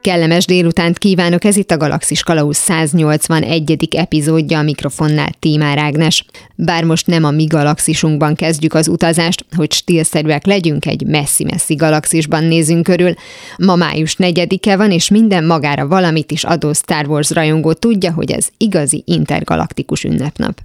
[0.00, 3.88] Kellemes délutánt kívánok, ez itt a Galaxis Kalauz 181.
[3.96, 6.24] epizódja a mikrofonnál Tímár Ágnes.
[6.54, 12.44] Bár most nem a mi galaxisunkban kezdjük az utazást, hogy stílszerűek legyünk, egy messzi-messzi galaxisban
[12.44, 13.14] nézünk körül.
[13.58, 18.30] Ma május 4-e van, és minden magára valamit is adó Star Wars rajongó tudja, hogy
[18.30, 20.60] ez igazi intergalaktikus ünnepnap.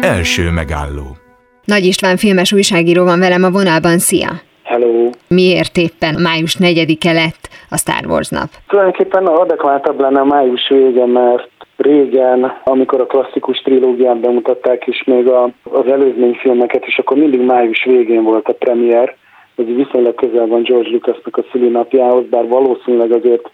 [0.00, 1.16] Első megálló.
[1.64, 4.42] Nagy István filmes újságíró van velem a vonalban, szia!
[4.74, 5.10] Hello!
[5.28, 8.48] Miért éppen május 4-e lett a Star Wars nap?
[8.68, 15.28] Tulajdonképpen adekváltabb lenne a május vége, mert régen, amikor a klasszikus trilógiát bemutatták, és még
[15.28, 19.16] a, az előzményfilmeket, és akkor mindig május végén volt a premier,
[19.56, 23.50] ez viszonylag közel van George Lucasnak a szülinapjához, bár valószínűleg azért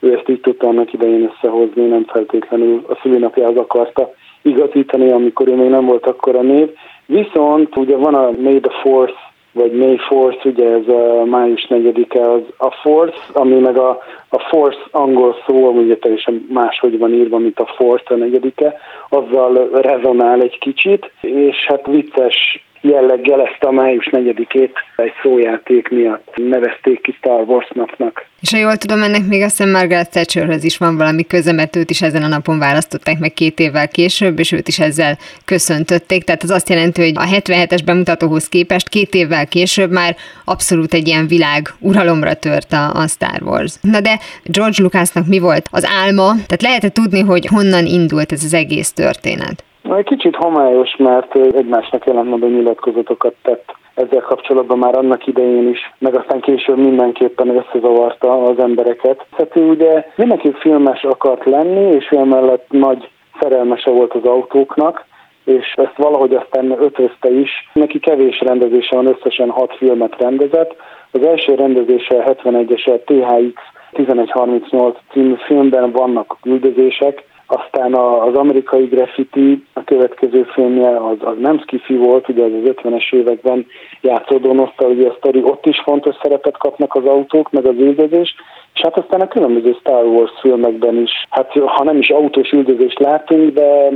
[0.00, 4.12] ő ezt így tudta annak idején összehozni, nem feltétlenül a szülinapjához akarta
[4.42, 6.68] igazítani, amikor ő még nem volt akkor a név.
[7.06, 12.30] Viszont ugye van a May the Force, vagy May Force, ugye ez a május 4-e
[12.30, 17.14] az a Force, ami meg a, a Force angol szó, ami ugye teljesen máshogy van
[17.14, 18.74] írva, mint a Force a negyedike,
[19.08, 26.32] azzal rezonál egy kicsit, és hát vicces jelleggel ezt a május 4-ét egy szójáték miatt
[26.36, 28.26] nevezték ki Star Wars napnak.
[28.40, 31.76] És ha jól tudom, ennek még azt hiszem Margaret Thatcherhez is van valami köze, mert
[31.76, 36.24] őt is ezen a napon választották meg két évvel később, és őt is ezzel köszöntötték.
[36.24, 41.06] Tehát az azt jelenti, hogy a 77-es bemutatóhoz képest két évvel később már abszolút egy
[41.06, 43.74] ilyen világ uralomra tört a, a Star Wars.
[43.80, 46.32] Na de George Lucasnak mi volt az álma?
[46.32, 49.64] Tehát lehet tudni, hogy honnan indult ez az egész történet?
[49.82, 56.14] Egy kicsit homályos, mert egymásnak ellentmondó nyilatkozatokat tett ezzel kapcsolatban már annak idején is, meg
[56.14, 59.26] aztán később mindenképpen összezavarta az embereket.
[59.36, 63.08] Tehát ő ugye mindenki filmes akart lenni, és ő mellett nagy
[63.40, 65.04] szerelmese volt az autóknak,
[65.44, 67.50] és ezt valahogy aztán ötözte is.
[67.72, 70.76] Neki kevés rendezése van, összesen hat filmet rendezett.
[71.10, 73.62] Az első rendezése 71-es a THX
[73.92, 81.58] 1138 című filmben vannak üldözések, aztán az amerikai graffiti, a következő filmje az, az nem
[81.58, 83.66] skifi volt, ugye az az 50-es években
[84.00, 88.34] játszódó nosztalgia sztori, ott is fontos szerepet kapnak az autók, meg az üldözés,
[88.74, 92.98] és hát aztán a különböző Star Wars filmekben is, hát ha nem is autós üldözést
[92.98, 93.88] látunk, de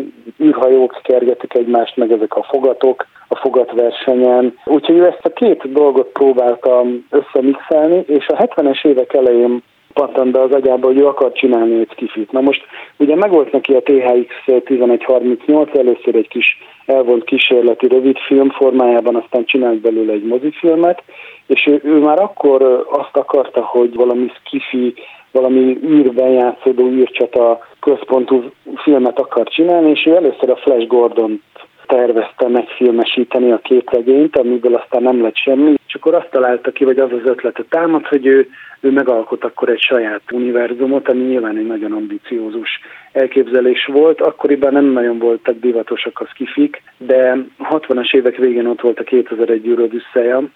[0.42, 4.58] űrhajók kergetik egymást, meg ezek a fogatok, a fogatversenyen.
[4.64, 9.62] Úgyhogy ezt a két dolgot próbáltam összemixelni, és a 70-es évek elején
[10.00, 12.32] pattant be az agyába, hogy ő akar csinálni egy skifit.
[12.32, 12.62] Na most
[12.96, 19.80] ugye megvolt neki a THX 1138, először egy kis elvont kísérleti rövidfilm formájában, aztán csinált
[19.80, 21.02] belőle egy mozifilmet,
[21.46, 24.94] és ő, ő már akkor azt akarta, hogy valami skifi,
[25.32, 28.42] valami űrben játszódó űrcsata központú
[28.76, 31.42] filmet akar csinálni, és ő először a Flash Gordon
[31.86, 36.98] tervezte megfilmesíteni a képregényt, amiből aztán nem lett semmi, és akkor azt találta ki, vagy
[36.98, 38.48] az az ötlete támad, hogy ő
[38.80, 42.80] ő megalkot akkor egy saját univerzumot, ami nyilván egy nagyon ambiciózus
[43.12, 44.20] elképzelés volt.
[44.20, 47.36] Akkoriban nem nagyon voltak divatosak a skifik, de
[47.70, 49.88] 60-as évek végén ott volt a 2001 űr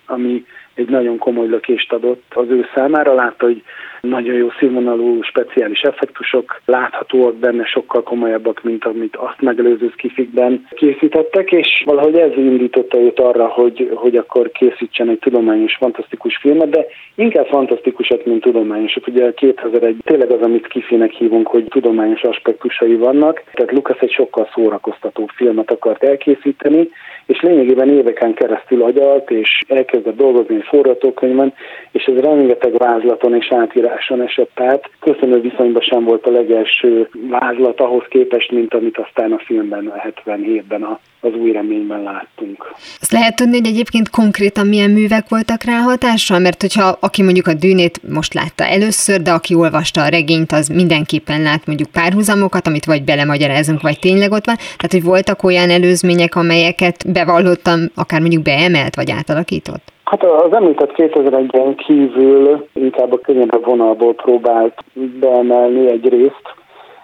[0.07, 3.15] ami egy nagyon komoly lökést adott az ő számára.
[3.15, 3.63] Látta, hogy
[4.01, 11.53] nagyon jó színvonalú speciális effektusok láthatóak benne, sokkal komolyabbak, mint amit azt megelőző skifikben készítettek,
[11.53, 16.87] és valahogy ez indította őt arra, hogy, hogy akkor készítsen egy tudományos, fantasztikus filmet, de
[17.15, 19.09] inkább fantasztikusat, mint tudományosat.
[19.09, 24.49] Ugye 2001 tényleg az, amit kifinek hívunk, hogy tudományos aspektusai vannak, tehát Lucas egy sokkal
[24.55, 26.89] szórakoztató filmet akart elkészíteni,
[27.27, 31.55] és lényegében éveken keresztül agyalt, és elkezdett dolgozni egy forgatókönyvben,
[31.93, 34.91] és ez rengeteg vázlaton és átíráson esett át.
[35.01, 40.09] Köszönő viszonyban sem volt a legelső vázlat ahhoz képest, mint amit aztán a filmben, a
[40.25, 42.73] 77-ben a az új reményben láttunk.
[43.01, 46.39] Azt lehet tudni, hogy egyébként konkrétan milyen művek voltak rá hatással?
[46.39, 50.69] Mert hogyha aki mondjuk a dűnét most látta először, de aki olvasta a regényt, az
[50.69, 54.57] mindenképpen lát mondjuk párhuzamokat, amit vagy belemagyarázunk, vagy tényleg ott van.
[54.57, 59.83] Tehát, hogy voltak olyan előzmények, amelyeket bevallottam, akár mondjuk beemelt, vagy átalakított?
[60.05, 64.85] Hát az említett 2001-ben kívül inkább a könnyebb vonalból próbált
[65.21, 66.43] beemelni egy részt,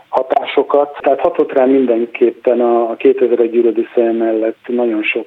[0.09, 0.99] hatásokat.
[1.01, 5.27] Tehát hatott rá mindenképpen a 2001 űrödüsszeje mellett nagyon sok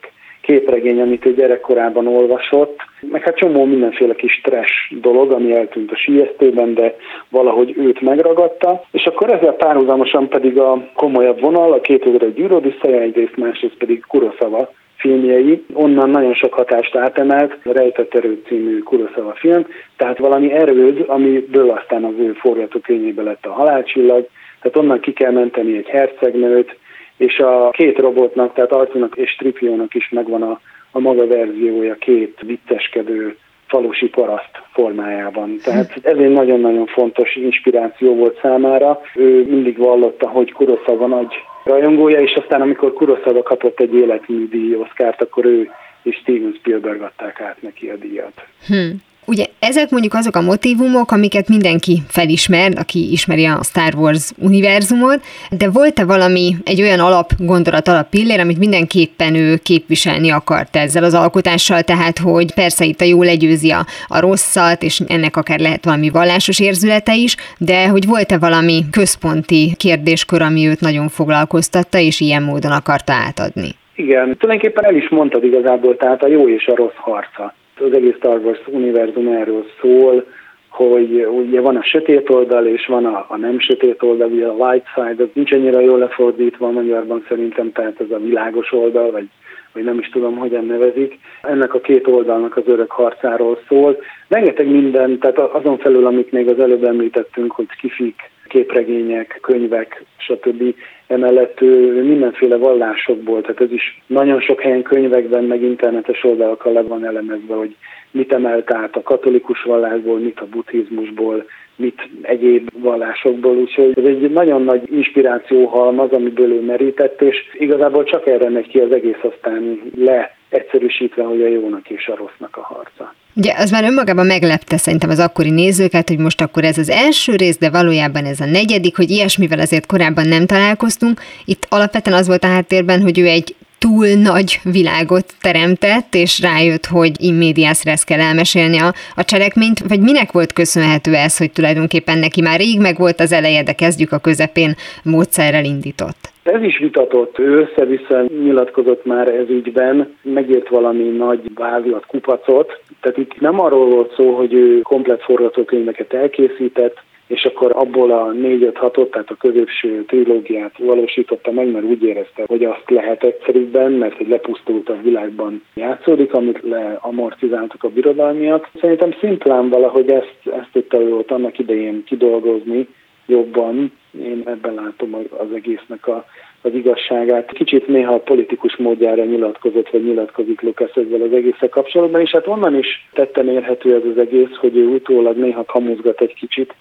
[0.50, 5.96] képregény, amit ő gyerekkorában olvasott, meg hát csomó mindenféle kis stress dolog, ami eltűnt a
[5.96, 6.96] siesztőben, de
[7.30, 13.38] valahogy őt megragadta, és akkor ezzel párhuzamosan pedig a komolyabb vonal, a 2001 űrödüsszeje, egyrészt
[13.38, 19.66] másrészt pedig Kuroszava filmjei, onnan nagyon sok hatást átemelt, a Rejtett Erő című Kuroszava film,
[19.98, 24.28] tehát valami erőd, amiből aztán az ő forgatókönyvébe lett a halálcsillag,
[24.62, 26.78] Tehát onnan ki kell menteni egy hercegnőt,
[27.18, 30.60] és a két robotnak, tehát Artunak és Tripiónak is megvan a,
[30.92, 35.60] a maga verziója, két vicceskedő falusi paraszt formájában.
[35.64, 39.02] Tehát ez egy nagyon-nagyon fontos inspiráció volt számára.
[39.16, 41.34] Ő mindig vallotta, hogy Kuroszava nagy
[41.64, 45.70] rajongója, és aztán amikor Kuroszava kapott egy életműdíj oszkárt, akkor ő
[46.04, 48.46] és Steven Spielberg adták át neki a díjat.
[48.68, 49.02] Hmm.
[49.30, 55.22] Ugye ezek mondjuk azok a motivumok, amiket mindenki felismer, aki ismeri a Star Wars univerzumot,
[55.52, 61.04] de volt-e valami, egy olyan alap gondolat, alap pillér, amit mindenképpen ő képviselni akart ezzel
[61.04, 65.60] az alkotással, tehát hogy persze itt a jó legyőzi a, a rosszat, és ennek akár
[65.60, 71.98] lehet valami vallásos érzülete is, de hogy volt-e valami központi kérdéskör, ami őt nagyon foglalkoztatta,
[71.98, 73.70] és ilyen módon akarta átadni?
[73.96, 78.16] Igen, tulajdonképpen el is mondtad igazából, tehát a jó és a rossz harca az egész
[78.16, 80.26] Star Wars univerzum erről szól,
[80.70, 84.70] hogy ugye van a sötét oldal, és van a, a nem sötét oldal, ugye a
[84.70, 89.28] light side, az nincs annyira jól lefordítva magyarban szerintem, tehát ez a világos oldal, vagy,
[89.74, 91.20] vagy nem is tudom, hogyan nevezik.
[91.42, 93.98] Ennek a két oldalnak az örök harcáról szól.
[94.28, 100.76] Rengeteg minden, tehát azon felül, amit még az előbb említettünk, hogy kifik, képregények, könyvek, stb.
[101.08, 106.82] Emellett ő mindenféle vallásokból, tehát ez is nagyon sok helyen könyvekben, meg internetes oldalakkal le
[106.82, 107.76] van elemezve, hogy
[108.12, 114.32] mit emelt át a katolikus vallásból, mit a buddhizmusból, mit egyéb vallásokból, úgyhogy ez egy
[114.32, 119.22] nagyon nagy inspiráció halmaz, amiből ő merített, és igazából csak erre megy ki az egész
[119.22, 123.14] aztán le egyszerűsítve, hogy a jónak és a rossznak a harca.
[123.40, 127.36] Ugye az már önmagában meglepte szerintem az akkori nézőket, hogy most akkor ez az első
[127.36, 131.22] rész, de valójában ez a negyedik, hogy ilyesmivel azért korábban nem találkoztunk.
[131.46, 136.86] Itt alapvetően az volt a háttérben, hogy ő egy túl nagy világot teremtett, és rájött,
[136.86, 142.18] hogy immédiász res kell elmesélni a, a cselekményt, vagy minek volt köszönhető ez, hogy tulajdonképpen
[142.18, 146.32] neki már rég meg volt az eleje, de kezdjük a közepén módszerrel indított?
[146.54, 153.18] Ez is vitatott, ő össze-vissza nyilatkozott már ez ügyben, megírt valami nagy vázlat, kupacot, tehát
[153.18, 156.98] itt nem arról volt szó, hogy ő komplet forgatókönyveket elkészített,
[157.28, 162.64] és akkor abból a 4-5-6-ot, tehát a középső trilógiát valósította meg, mert úgy érezte, hogy
[162.64, 168.70] azt lehet egyszerűbben, mert egy lepusztult a világban játszódik, amit leamortizáltak a birodalmiak.
[168.82, 172.88] Szerintem szimplán valahogy ezt, ezt tudta ő ott annak idején kidolgozni
[173.26, 173.92] jobban.
[174.12, 176.26] Én ebben látom az egésznek a
[176.62, 177.52] az igazságát.
[177.52, 182.48] Kicsit néha a politikus módjára nyilatkozott, vagy nyilatkozik Lukasz ezzel az egészek kapcsolatban, és hát
[182.48, 186.74] onnan is tetten érhető ez az egész, hogy ő utólag néha kamuzgat egy kicsit,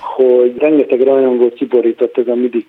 [0.00, 2.66] hogy rengeteg rajongót kiborított ez a midi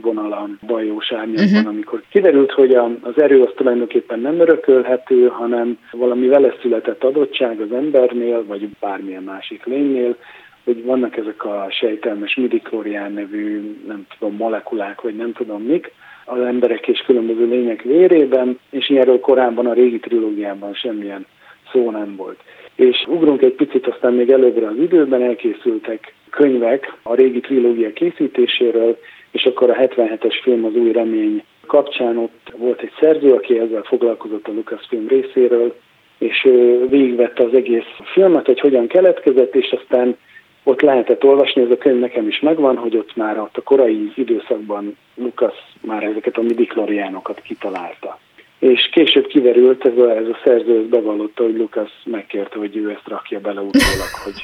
[0.00, 1.68] vonalan bajós árnyakban, uh-huh.
[1.68, 7.60] amikor kiderült, hogy a, az erő az tulajdonképpen nem örökölhető, hanem valami vele született adottság
[7.60, 10.16] az embernél, vagy bármilyen másik lénynél,
[10.64, 15.92] hogy vannak ezek a sejtelmes midiklorián nevű, nem tudom, molekulák, vagy nem tudom mik,
[16.24, 21.26] az emberek és különböző lények vérében, és ilyenről korábban a régi trilógiában semmilyen
[21.72, 22.40] szó nem volt.
[22.74, 28.98] És ugrunk egy picit aztán még előbbre az időben, elkészültek könyvek a régi trilógia készítéséről,
[29.30, 33.82] és akkor a 77-es film az új remény kapcsán ott volt egy szerző, aki ezzel
[33.82, 35.74] foglalkozott a Lucasfilm részéről,
[36.18, 36.42] és
[36.88, 40.16] végigvette az egész filmet, hogy hogyan keletkezett, és aztán
[40.64, 44.12] ott lehetett olvasni, ez a könyv nekem is megvan, hogy ott már ott a korai
[44.14, 48.18] időszakban Lukasz már ezeket a midikloriánokat kitalálta.
[48.58, 53.08] És később kiverült, ez a, ez a szerző bevallotta, hogy Lukasz megkérte, hogy ő ezt
[53.08, 54.42] rakja bele utólag, hogy,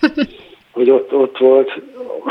[0.73, 1.83] hogy ott, ott volt,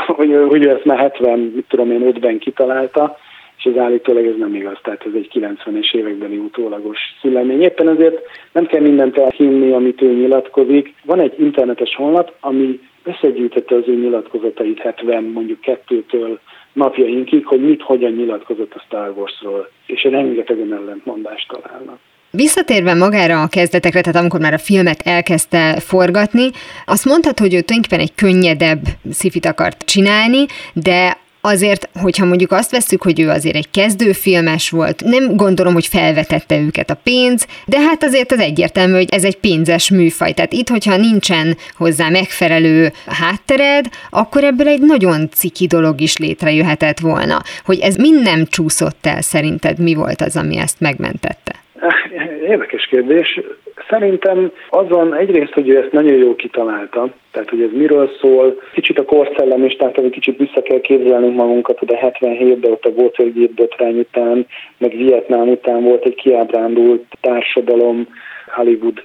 [0.06, 3.16] hogy, hogy ő ezt már 70, mit tudom én, 5-ben kitalálta,
[3.58, 7.62] és ez állítólag ez nem igaz, tehát ez egy 90-es évekbeli utólagos szülemény.
[7.62, 8.20] Éppen ezért
[8.52, 10.94] nem kell mindent elhinni, amit ő nyilatkozik.
[11.04, 16.40] Van egy internetes honlap, ami összegyűjtette az ő nyilatkozatait 70 mondjuk kettőtől
[16.72, 21.98] napjainkig, hogy mit hogyan nyilatkozott a Star Warsról, és rengetegen ellentmondást találnak.
[22.30, 26.50] Visszatérve magára a kezdetekre, tehát amikor már a filmet elkezdte forgatni,
[26.86, 32.70] azt mondtad, hogy ő tulajdonképpen egy könnyedebb szifit akart csinálni, de azért, hogyha mondjuk azt
[32.70, 37.80] veszük, hogy ő azért egy kezdőfilmes volt, nem gondolom, hogy felvetette őket a pénz, de
[37.80, 40.32] hát azért az egyértelmű, hogy ez egy pénzes műfaj.
[40.32, 46.98] Tehát itt, hogyha nincsen hozzá megfelelő háttered, akkor ebből egy nagyon ciki dolog is létrejöhetett
[46.98, 47.42] volna.
[47.64, 51.54] Hogy ez mind nem csúszott el szerinted, mi volt az, ami ezt megmentette?
[52.48, 53.40] Érdekes kérdés.
[53.88, 58.98] Szerintem azon egyrészt, hogy ő ezt nagyon jól kitalálta, tehát hogy ez miről szól, kicsit
[58.98, 62.88] a korszellem is, tehát hogy kicsit vissza kell képzelnünk magunkat, hogy a 77-ben ott a
[62.88, 64.46] Watergate botrány után,
[64.78, 68.08] meg Vietnám után volt egy kiábrándult társadalom,
[68.54, 69.02] Hollywood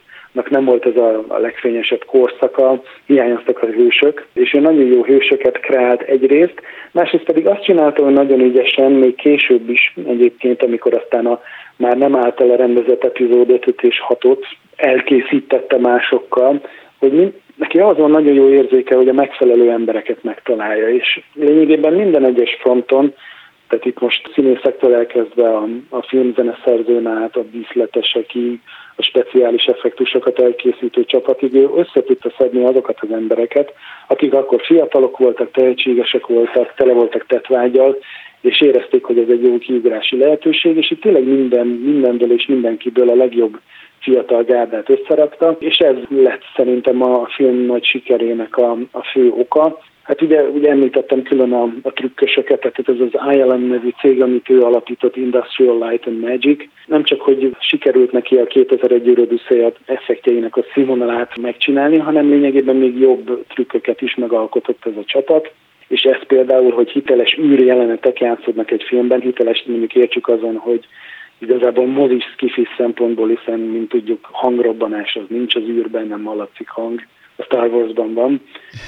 [0.50, 5.60] nem volt ez a, a legfényesebb korszaka, hiányoztak a hősök, és ő nagyon jó hősöket
[5.60, 11.25] kreált egyrészt, másrészt pedig azt csinálta, hogy nagyon ügyesen, még később is egyébként, amikor aztán
[11.25, 11.41] a
[11.81, 14.43] már nem által rendezett epizód 5 és 6-ot
[14.75, 16.61] elkészítette másokkal,
[17.00, 22.25] hogy neki az van nagyon jó érzéke, hogy a megfelelő embereket megtalálja, és lényegében minden
[22.25, 23.13] egyes fronton,
[23.67, 28.59] tehát itt most színészektől elkezdve a, a filmzeneszerzőn át, a díszletesekig,
[28.95, 33.73] a speciális effektusokat elkészítő csapatig, ő össze tudta szedni azokat az embereket,
[34.07, 37.97] akik akkor fiatalok voltak, tehetségesek voltak, tele voltak tetvágyal,
[38.41, 43.10] és érezték, hogy ez egy jó kiugrási lehetőség, és itt tényleg minden, mindenből és mindenkiből
[43.10, 43.60] a legjobb
[44.00, 49.79] fiatal gárdát összerakta, és ez lett szerintem a film nagy sikerének a, a fő oka.
[50.03, 54.50] Hát ugye, ugye említettem külön a, a trükkösöket, tehát ez az ILM nevű cég, amit
[54.50, 56.63] ő alapított, Industrial Light and Magic.
[56.86, 63.00] Nem csak, hogy sikerült neki a 2001 Eurodüsszeje effektjeinek a színvonalát megcsinálni, hanem lényegében még
[63.00, 65.51] jobb trükköket is megalkotott ez a csapat
[65.91, 70.86] és ez például, hogy hiteles űrjelenetek játszódnak egy filmben, hiteles mondjuk értsük azon, hogy
[71.38, 77.00] igazából mozis skifi szempontból, hiszen, mint tudjuk, hangrobbanás az nincs az űrben, nem hallatszik hang,
[77.36, 78.41] a Star Wars-ban van.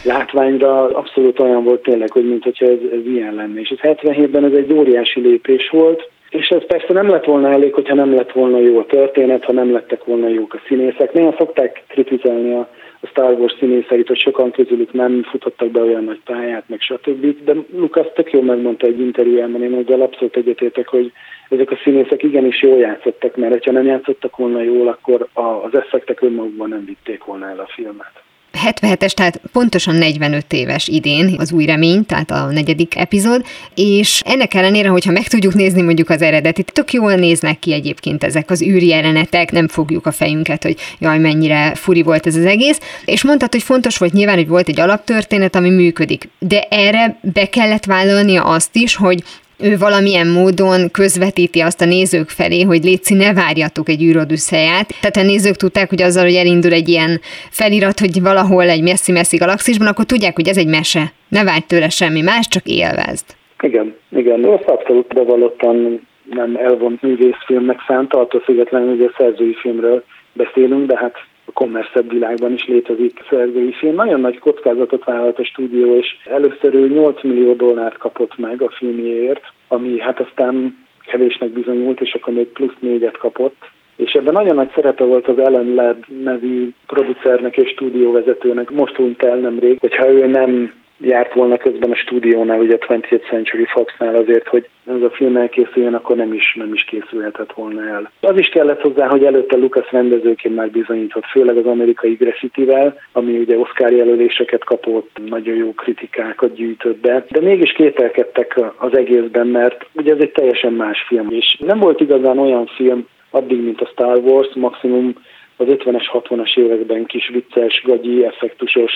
[0.03, 3.59] Látványra abszolút olyan volt tényleg, hogy mint hogyha ez, ez ilyen lenne.
[3.59, 7.73] És ez 77-ben ez egy óriási lépés volt, és ez persze nem lett volna elég,
[7.73, 11.13] hogyha nem lett volna jó a történet, ha nem lettek volna jók a színészek.
[11.13, 12.69] Néha szokták kritizálni a
[13.03, 17.43] a Star Wars színészeit, hogy sokan közülük nem futottak be olyan nagy pályát, meg stb.
[17.43, 21.11] De Lukasz tök jól megmondta egy interjújában, én ezzel abszolút egyetértek, hogy
[21.49, 26.21] ezek a színészek igenis jól játszottak, mert ha nem játszottak volna jól, akkor az effektek
[26.21, 28.23] önmagukban nem vitték volna el a filmet.
[28.71, 34.53] 77-es, tehát pontosan 45 éves idén az új remény, tehát a negyedik epizód, és ennek
[34.53, 38.61] ellenére, hogyha meg tudjuk nézni mondjuk az eredetit, tök jól néznek ki egyébként ezek az
[38.61, 43.23] űri jelenetek, nem fogjuk a fejünket, hogy jaj, mennyire furi volt ez az egész, és
[43.23, 47.85] mondtad, hogy fontos volt nyilván, hogy volt egy alaptörténet, ami működik, de erre be kellett
[47.85, 49.23] vállalnia azt is, hogy
[49.63, 54.87] ő valamilyen módon közvetíti azt a nézők felé, hogy létszi, ne várjatok egy űrodüsszeját.
[55.01, 59.37] Tehát a nézők tudták, hogy azzal, hogy elindul egy ilyen felirat, hogy valahol egy messzi-messzi
[59.37, 61.03] galaxisban, akkor tudják, hogy ez egy mese.
[61.27, 63.25] Ne várj tőle semmi más, csak élvezd.
[63.61, 64.43] Igen, igen.
[64.43, 70.03] Azt abszolút bevallottan nem elvont művészfilmnek szánt, attól függetlenül, hogy a szerzői filmről
[70.33, 71.15] beszélünk, de hát
[71.45, 73.95] a kommerszebb világban is létezik szerzői film.
[73.95, 78.69] Nagyon nagy kockázatot vállalt a stúdió, és először ő 8 millió dollárt kapott meg a
[78.69, 83.55] filmjéért, ami hát aztán kevésnek bizonyult, és akkor még plusz négyet kapott.
[83.95, 88.71] És ebben nagyon nagy szerepe volt az Ellen Led nevű producernek és stúdióvezetőnek.
[88.71, 90.73] Most hunyt el nemrég, hogyha ő nem
[91.03, 95.37] járt volna közben a stúdiónál, ugye a 20th Century Fox-nál azért, hogy ez a film
[95.37, 98.11] elkészüljön, akkor nem is, nem is készülhetett volna el.
[98.19, 103.37] Az is kellett hozzá, hogy előtte Lucas rendezőként már bizonyított, főleg az amerikai Graffiti-vel, ami
[103.37, 109.85] ugye Oscar jelöléseket kapott, nagyon jó kritikákat gyűjtött be, de mégis kételkedtek az egészben, mert
[109.93, 113.89] ugye ez egy teljesen más film, és nem volt igazán olyan film addig, mint a
[113.91, 115.13] Star Wars, maximum
[115.57, 118.91] az 50-es, 60-as években kis vicces, gagyi, effektusos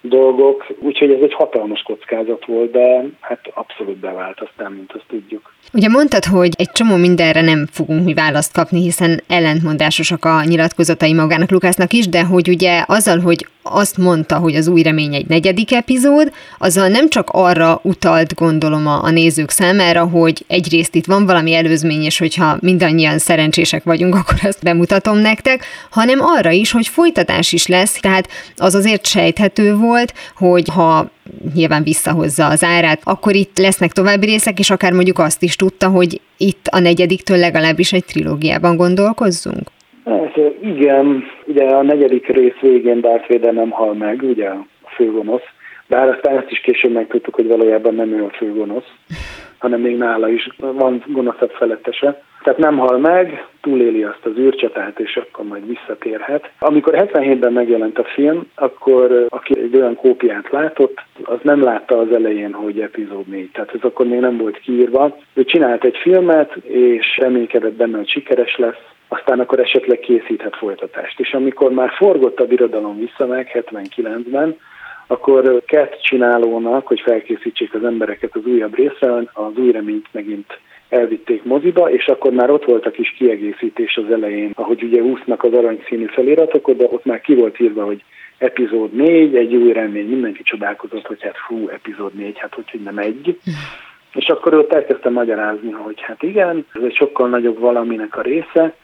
[0.00, 5.52] dolgok, úgyhogy ez egy hatalmas kockázat volt, de hát abszolút bevált aztán, mint azt tudjuk.
[5.72, 11.12] Ugye mondtad, hogy egy csomó mindenre nem fogunk mi választ kapni, hiszen ellentmondásosak a nyilatkozatai
[11.12, 15.26] magának Lukásznak is, de hogy ugye azzal, hogy azt mondta, hogy az új remény egy
[15.26, 21.06] negyedik epizód, azzal nem csak arra utalt, gondolom a, a nézők számára, hogy egyrészt itt
[21.06, 26.70] van valami előzmény, és hogyha mindannyian szerencsések vagyunk, akkor ezt bemutatom nektek, hanem arra is,
[26.70, 31.10] hogy folytatás is lesz, tehát az azért sejthető volt, hogy ha
[31.54, 35.88] nyilván visszahozza az árát, akkor itt lesznek további részek, és akár mondjuk azt is tudta,
[35.88, 39.70] hogy itt a negyediktől legalábbis egy trilógiában gondolkozzunk?
[40.34, 45.48] Hát, igen, ugye a negyedik rész végén Darth Vader nem hal meg, ugye a főgonosz,
[45.86, 48.92] bár aztán ezt is később megtudtuk, hogy valójában nem ő a főgonosz,
[49.58, 52.22] hanem még nála is van gonoszabb felettese.
[52.42, 56.50] Tehát nem hal meg, túléli azt az űrcsatát, és akkor majd visszatérhet.
[56.58, 62.12] Amikor 77-ben megjelent a film, akkor aki egy olyan kópiát látott, az nem látta az
[62.12, 63.50] elején, hogy epizód 4.
[63.50, 65.16] Tehát ez akkor még nem volt kiírva.
[65.34, 68.82] Ő csinált egy filmet, és reménykedett benne, hogy sikeres lesz,
[69.12, 71.20] aztán akkor esetleg készíthet folytatást.
[71.20, 74.56] És amikor már forgott a birodalom vissza meg 79-ben,
[75.06, 81.44] akkor kett csinálónak, hogy felkészítsék az embereket az újabb részre, az új reményt megint elvitték
[81.44, 85.52] moziba, és akkor már ott volt a kis kiegészítés az elején, ahogy ugye úsznak az
[85.52, 88.04] aranyszínű feliratok, de ott már ki volt írva, hogy
[88.38, 92.80] epizód 4, egy új remény, mindenki csodálkozott, hogy hát fú, epizód 4, hát hogy, hogy
[92.80, 93.38] nem egy.
[94.14, 98.74] És akkor ott elkezdtem magyarázni, hogy hát igen, ez egy sokkal nagyobb valaminek a része,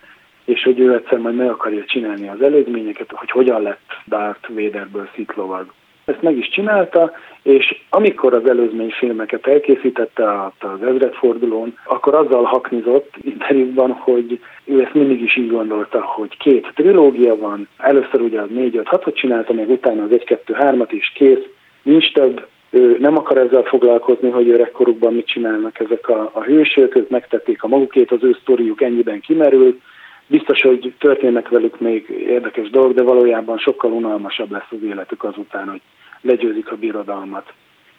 [0.46, 5.08] és hogy ő egyszer majd meg akarja csinálni az előzményeket, hogy hogyan lett Darth Vaderből
[5.14, 5.72] szitlovag.
[6.04, 7.12] Ezt meg is csinálta,
[7.42, 14.94] és amikor az előzmény filmeket elkészítette az ezredfordulón, akkor azzal haknizott interjúban, hogy ő ezt
[14.94, 20.02] mindig is így gondolta, hogy két trilógia van, először ugye az 4-5-6-ot csinálta, meg utána
[20.02, 21.44] az 1-2-3-at is kész,
[21.82, 26.96] nincs több, ő nem akar ezzel foglalkozni, hogy öregkorukban mit csinálnak ezek a, a hősök,
[26.96, 29.80] ők megtették a magukét, az ő sztoriuk ennyiben kimerült,
[30.26, 35.68] biztos, hogy történnek velük még érdekes dolgok, de valójában sokkal unalmasabb lesz az életük azután,
[35.68, 35.80] hogy
[36.20, 37.52] legyőzik a birodalmat.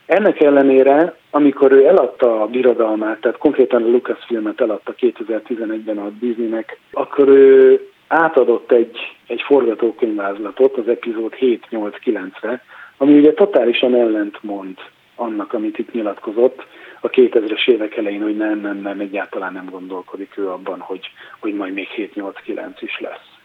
[0.06, 6.80] Ennek ellenére, amikor ő eladta a birodalmát, tehát konkrétan a Lucasfilmet eladta 2011-ben a Disneynek,
[6.92, 12.64] akkor ő átadott egy, egy forgatókönyvázlatot az epizód 7-8-9-re,
[12.98, 14.78] ami ugye totálisan ellentmond
[15.16, 16.66] annak, amit itt nyilatkozott
[17.00, 21.54] a 2000-es évek elején, hogy nem, nem, nem, egyáltalán nem gondolkodik ő abban, hogy, hogy
[21.54, 23.37] majd még 7-8-9 is lesz.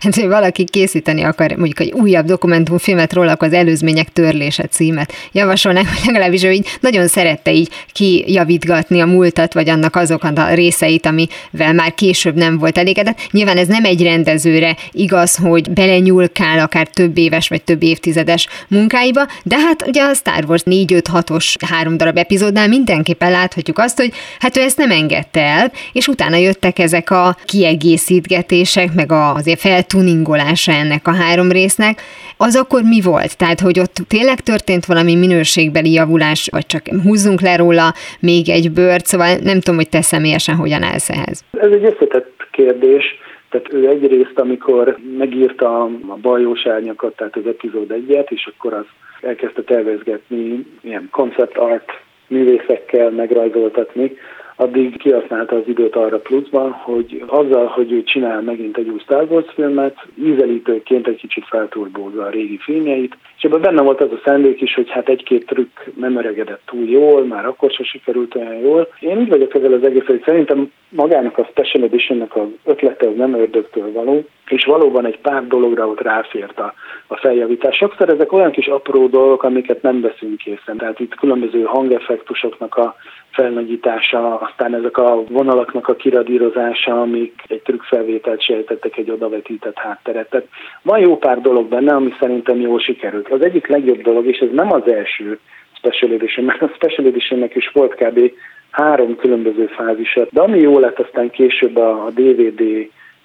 [0.00, 5.12] Hát, hogy valaki készíteni akar mondjuk egy újabb dokumentumfilmet róla, akkor az előzmények törlése címet
[5.32, 10.54] javasolnánk, hogy legalábbis ő így nagyon szerette így kijavítgatni a múltat, vagy annak azokat a
[10.54, 13.18] részeit, amivel már később nem volt elégedett.
[13.30, 19.26] Nyilván ez nem egy rendezőre igaz, hogy belenyúlkál akár több éves vagy több évtizedes munkáiba,
[19.42, 24.56] de hát ugye a Star Wars 4-5-6-os három darab epizódnál mindenképpen láthatjuk azt, hogy hát
[24.56, 31.06] ő ezt nem engedte el, és utána jöttek ezek a kiegészítgetések, meg azért feltuningolása ennek
[31.06, 32.00] a három résznek,
[32.36, 33.36] az akkor mi volt?
[33.36, 38.70] Tehát, hogy ott tényleg történt valami minőségbeli javulás, vagy csak húzzunk le róla még egy
[38.72, 41.44] bőrt, szóval nem tudom, hogy te személyesen hogyan állsz ehhez.
[41.60, 43.04] Ez egy összetett kérdés.
[43.50, 48.86] Tehát ő egyrészt, amikor megírta a bajós árnyakat, tehát az epizód egyet, és akkor az
[49.20, 51.90] elkezdte tervezgetni ilyen concept art
[52.26, 54.16] művészekkel megrajzoltatni,
[54.60, 59.26] addig kihasználta az időt arra pluszban, hogy azzal, hogy ő csinál megint egy új Star
[59.30, 64.20] Wars filmet, ízelítőként egy kicsit felturbózza a régi filmjeit, és ebben benne volt az a
[64.24, 68.54] szándék is, hogy hát egy-két trükk nem öregedett túl jól, már akkor sem sikerült olyan
[68.54, 68.88] jól.
[69.00, 73.16] Én úgy vagyok ezzel az egész, hogy szerintem magának a Special Editionnek az ötlete az
[73.16, 76.74] nem ördögtől való, és valóban egy pár dologra ott ráfért a,
[77.06, 77.76] a feljavítás.
[77.76, 80.76] Sokszor ezek olyan kis apró dolgok, amiket nem veszünk készen.
[80.76, 82.96] Tehát itt különböző hangeffektusoknak a
[83.38, 90.30] felnagyítása, aztán ezek a vonalaknak a kiradírozása, amik egy trükkfelvételt sejtettek egy odavetített hátteret.
[90.30, 90.46] Tehát
[90.82, 93.28] van jó pár dolog benne, ami szerintem jól sikerült.
[93.28, 95.38] Az egyik legjobb dolog, és ez nem az első
[95.76, 98.32] Special Edition, mert a Special Editionnek is volt kb.
[98.70, 102.62] három különböző fázisa, de ami jó lett aztán később a DVD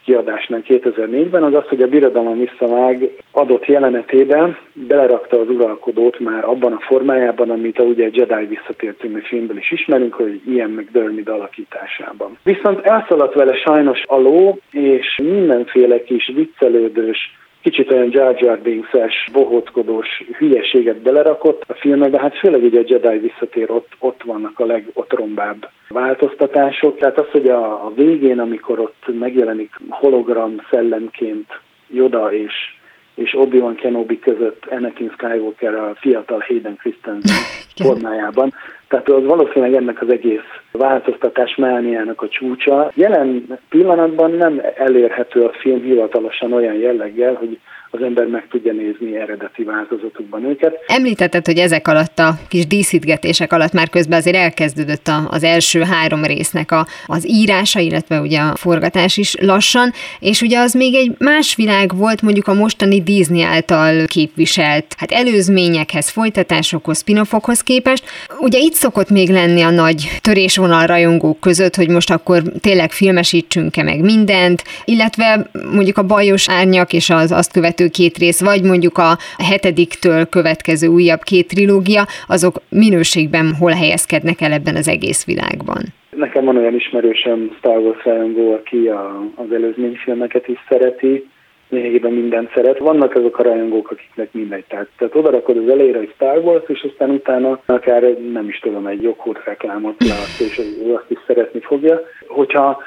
[0.03, 6.73] kiadásnál 2004-ben, az az, hogy a birodalom visszavág adott jelenetében belerakta az uralkodót már abban
[6.73, 12.37] a formájában, amit a ugye Jedi visszatért című filmből is ismerünk, hogy ilyen McDermid alakításában.
[12.43, 17.17] Viszont elszaladt vele sajnos a ló, és mindenféle kis viccelődős
[17.63, 22.83] kicsit olyan Jar Jar Binks-es, bohóckodós hülyeséget belerakott a filmbe, de hát főleg ugye a
[22.85, 26.97] Jedi visszatér, ott, ott vannak a legotrombább változtatások.
[26.97, 31.47] Tehát az, hogy a, a végén, amikor ott megjelenik hologram szellemként
[31.87, 32.53] Yoda és
[33.15, 37.43] és Obi-Wan Kenobi között Anakin Skywalker a fiatal Hayden Christensen
[37.83, 38.53] formájában.
[38.93, 42.91] Tehát az valószínűleg ennek az egész változtatás mániának a csúcsa.
[42.95, 47.59] Jelen pillanatban nem elérhető a film hivatalosan olyan jelleggel, hogy
[47.95, 50.79] az ember meg tudja nézni eredeti változatukban őket.
[50.87, 56.23] Említetted, hogy ezek alatt a kis díszítgetések alatt már közben azért elkezdődött az első három
[56.23, 61.11] résznek a, az írása, illetve ugye a forgatás is lassan, és ugye az még egy
[61.19, 68.03] más világ volt mondjuk a mostani Disney által képviselt, hát előzményekhez, folytatásokhoz, spin-offokhoz képest.
[68.39, 73.83] Ugye itt szokott még lenni a nagy törésvonal rajongók között, hogy most akkor tényleg filmesítsünk-e
[73.83, 75.27] meg mindent, illetve
[75.73, 79.11] mondjuk a bajos árnyak és az azt követő két rész, vagy mondjuk a
[79.51, 85.81] hetediktől következő újabb két trilógia, azok minőségben hol helyezkednek el ebben az egész világban?
[86.15, 89.03] Nekem van olyan ismerősöm Star Wars rajongó, aki a,
[89.35, 91.27] az előzményfilmeket is szereti,
[91.73, 92.77] lényegében mindent szeret.
[92.77, 94.65] Vannak azok a rajongók, akiknek mindegy.
[94.67, 98.59] Tehát, tehát oda rakod az elejére egy Star Wars, és aztán utána akár nem is
[98.59, 102.01] tudom, egy joghurt reklámot leadsz, és ő azt is szeretni fogja.
[102.27, 102.81] Hogyha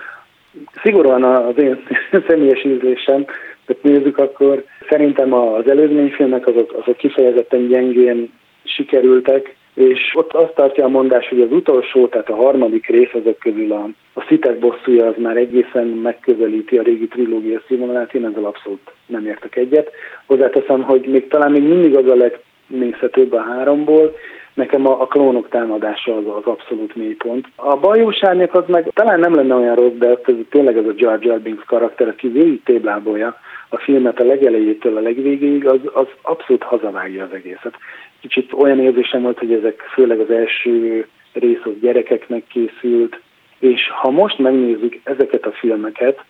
[0.83, 1.87] szigorúan az én
[2.29, 3.25] személyes ízlésem,
[3.67, 8.33] tehát nézzük, akkor szerintem az előzményfilmek azok, azok kifejezetten gyengén
[8.65, 13.39] sikerültek, és ott azt tartja a mondás, hogy az utolsó, tehát a harmadik rész ezek
[13.39, 18.45] közül a, a szitek bosszúja az már egészen megközelíti a régi trilógia színvonalát, én ezzel
[18.45, 19.91] abszolút nem értek egyet.
[20.27, 24.15] Hozzáteszem, hogy még talán még mindig az a legnézhetőbb a háromból,
[24.55, 27.47] nekem a, a klónok támadása az, az abszolút mélypont.
[27.57, 28.21] A bajós
[28.53, 31.65] az meg talán nem lenne olyan rossz, de ez tényleg ez a Jar Jar Binks
[31.65, 33.37] karakter, aki végig téblábolja
[33.69, 37.75] a filmet a legelejétől a legvégéig, az, az abszolút hazavágja az egészet.
[38.21, 43.21] Kicsit olyan érzésem volt, hogy ezek főleg az első rész az gyerekeknek készült,
[43.59, 46.25] és ha most megnézzük ezeket a filmeket,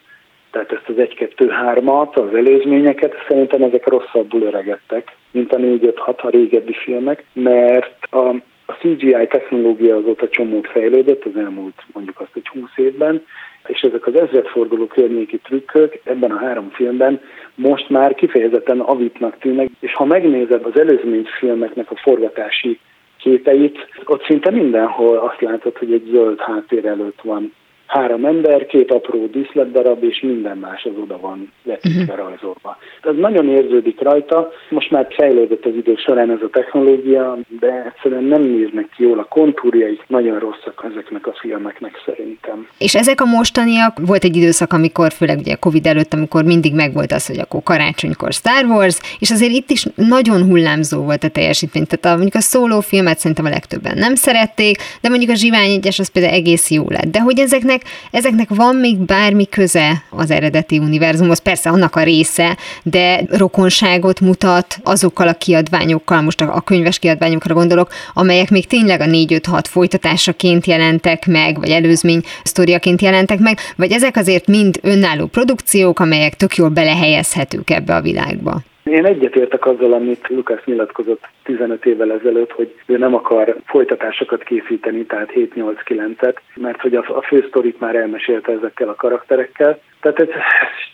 [0.51, 6.72] tehát ezt az 1-2-3-at, az előzményeket, szerintem ezek rosszabbul öregedtek, mint a 4-5-6 a régebbi
[6.72, 8.35] filmek, mert a,
[8.66, 13.24] a CGI technológia azóta csomót fejlődött az elmúlt mondjuk azt egy 20 évben,
[13.66, 17.20] és ezek az ezredforduló környéki trükkök ebben a három filmben
[17.55, 22.79] most már kifejezetten avitnak tűnnek, és ha megnézed az előzmény filmeknek a forgatási
[23.18, 27.52] képeit, ott szinte mindenhol azt látod, hogy egy zöld háttér előtt van
[27.87, 32.16] három ember, két apró díszletdarab, és minden más az oda van letétve uh-huh.
[32.16, 32.77] rajzolva.
[33.03, 38.25] Ez nagyon érződik rajta, most már fejlődött az idő során ez a technológia, de egyszerűen
[38.25, 42.68] nem néznek ki jól, a kontúrjaik nagyon rosszak ezeknek a filmeknek szerintem.
[42.79, 47.12] És ezek a mostaniak, volt egy időszak, amikor főleg ugye Covid előtt, amikor mindig megvolt
[47.12, 51.87] az, hogy akkor karácsonykor Star Wars, és azért itt is nagyon hullámzó volt a teljesítmény.
[51.87, 55.70] Tehát a, mondjuk a szóló filmet szerintem a legtöbben nem szerették, de mondjuk a Zsivány
[55.70, 57.11] egyes az például egész jó lett.
[57.11, 62.02] De hogy ezeknek ezeknek, ezeknek van még bármi köze az eredeti univerzumhoz, persze annak a
[62.02, 69.00] része, de rokonságot mutat azokkal a kiadványokkal, most a könyves kiadványokra gondolok, amelyek még tényleg
[69.00, 75.26] a 4-5-6 folytatásaként jelentek meg, vagy előzmény sztoriaként jelentek meg, vagy ezek azért mind önálló
[75.26, 78.62] produkciók, amelyek tök jól belehelyezhetők ebbe a világba.
[78.90, 85.05] Én egyetértek azzal, amit Lukasz nyilatkozott 15 évvel ezelőtt, hogy ő nem akar folytatásokat készíteni,
[85.05, 89.79] tehát 7-8-9-et, mert hogy a, fő már elmesélte ezekkel a karakterekkel.
[90.01, 90.29] Tehát ez,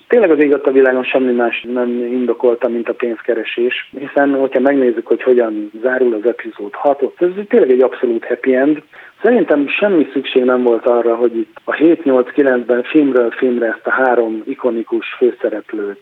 [0.09, 5.07] tényleg az ég a világon semmi más nem indokolta, mint a pénzkeresés, hiszen hogyha megnézzük,
[5.07, 8.83] hogy hogyan zárul az epizód 6, ott ez tényleg egy abszolút happy end.
[9.23, 14.43] Szerintem semmi szükség nem volt arra, hogy itt a 7-8-9-ben filmről filmre ezt a három
[14.47, 16.01] ikonikus főszereplőt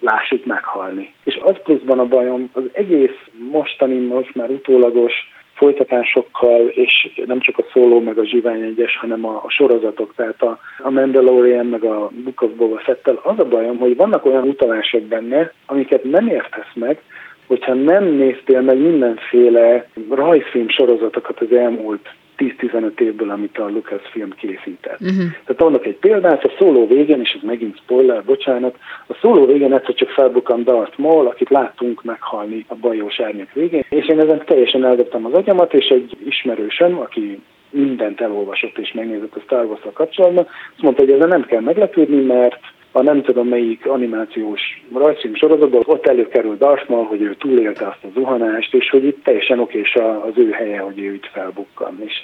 [0.00, 1.14] lássuk meghalni.
[1.24, 3.18] És az pluszban a bajom, az egész
[3.50, 5.12] mostani, most már utólagos
[5.54, 10.42] folytatásokkal, és nem csak a szóló, meg a zsivány egyes, hanem a, a sorozatok, tehát
[10.42, 14.48] a, a Mandalorian, meg a Book of Boba Fettel, az a bajom, hogy vannak olyan
[14.48, 17.02] utalások benne, amiket nem értesz meg,
[17.46, 22.08] hogyha nem néztél meg mindenféle rajzfilm sorozatokat az elmúlt
[22.40, 25.00] 10-15 évből, amit a Lucasfilm készített.
[25.00, 25.16] Uh-huh.
[25.44, 28.76] Tehát mondok egy példát, a szóló végén, és ez megint spoiler, bocsánat,
[29.06, 33.84] a szóló végén egyszer csak felbukkan Darth Maul, akit láttunk meghalni a bajós árnyak végén,
[33.88, 39.36] és én ezen teljesen eldobtam az agyamat, és egy ismerősöm, aki mindent elolvasott és megnézett
[39.36, 42.58] a Star Wars-ra kapcsolatban, azt mondta, hogy ezzel nem kell meglepődni, mert
[42.92, 44.60] a nem tudom melyik animációs
[44.94, 49.60] rajzfilm sorozatban, ott előkerül Darthmal, hogy ő túlélte azt a zuhanást, és hogy itt teljesen
[49.60, 52.02] okés az ő helye, hogy ő itt felbukkan.
[52.04, 52.14] És,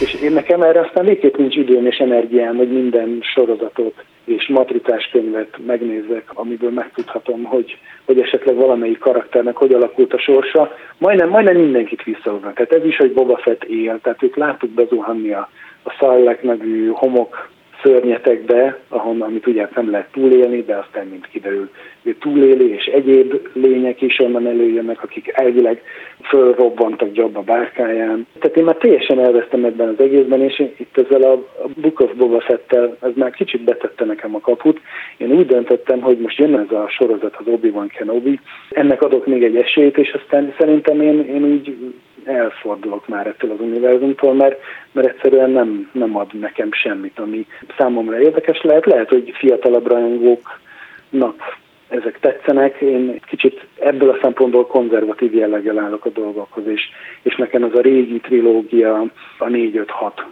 [0.00, 5.08] és én nekem erre aztán végképp nincs időm és energiám, hogy minden sorozatot és matricás
[5.12, 10.76] könyvet megnézzek, amiből megtudhatom, hogy, hogy esetleg valamelyik karakternek hogy alakult a sorsa.
[10.98, 12.54] Majdnem, majdnem mindenkit visszahoznak.
[12.54, 15.48] Tehát ez is, hogy Boba Fett él, tehát őt láttuk bezuhanni a,
[15.82, 17.50] a Szallek nevű homok
[17.82, 21.68] szörnyetekbe, ahonnan, amit ugye nem lehet túlélni, de aztán mint kiderül,
[22.02, 25.82] hogy túléli, és egyéb lények is onnan előjönnek, akik elvileg
[26.22, 28.26] fölrobbantak Jabba bárkáján.
[28.38, 31.44] Tehát én már teljesen elvesztem ebben az egészben, és itt ezzel a
[31.80, 34.80] Book of Boba Fettel, ez már kicsit betette nekem a kaput.
[35.16, 38.40] Én úgy döntöttem, hogy most jön ez a sorozat, az Obi-Wan Kenobi,
[38.70, 41.76] ennek adok még egy esélyt, és aztán szerintem én, én úgy
[42.24, 44.60] elfordulok már ettől az univerzumtól, mert,
[44.92, 47.46] mert egyszerűen nem, nem ad nekem semmit, ami
[47.78, 48.86] számomra érdekes lehet.
[48.86, 51.60] Lehet, hogy fiatalabb rajongóknak
[51.92, 52.80] ezek tetszenek.
[52.80, 56.80] Én kicsit ebből a szempontból konzervatív jelleggel állok a dolgokhoz, és,
[57.22, 58.94] és nekem az a régi trilógia,
[59.38, 59.86] a 4-5-6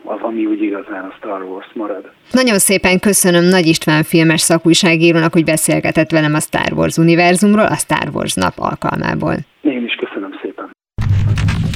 [0.04, 2.10] az, ami úgy igazán a Star Wars marad.
[2.32, 7.76] Nagyon szépen köszönöm Nagy István filmes szakújságírónak, hogy beszélgetett velem a Star Wars univerzumról a
[7.76, 9.34] Star Wars nap alkalmából.
[9.62, 9.98] Én is.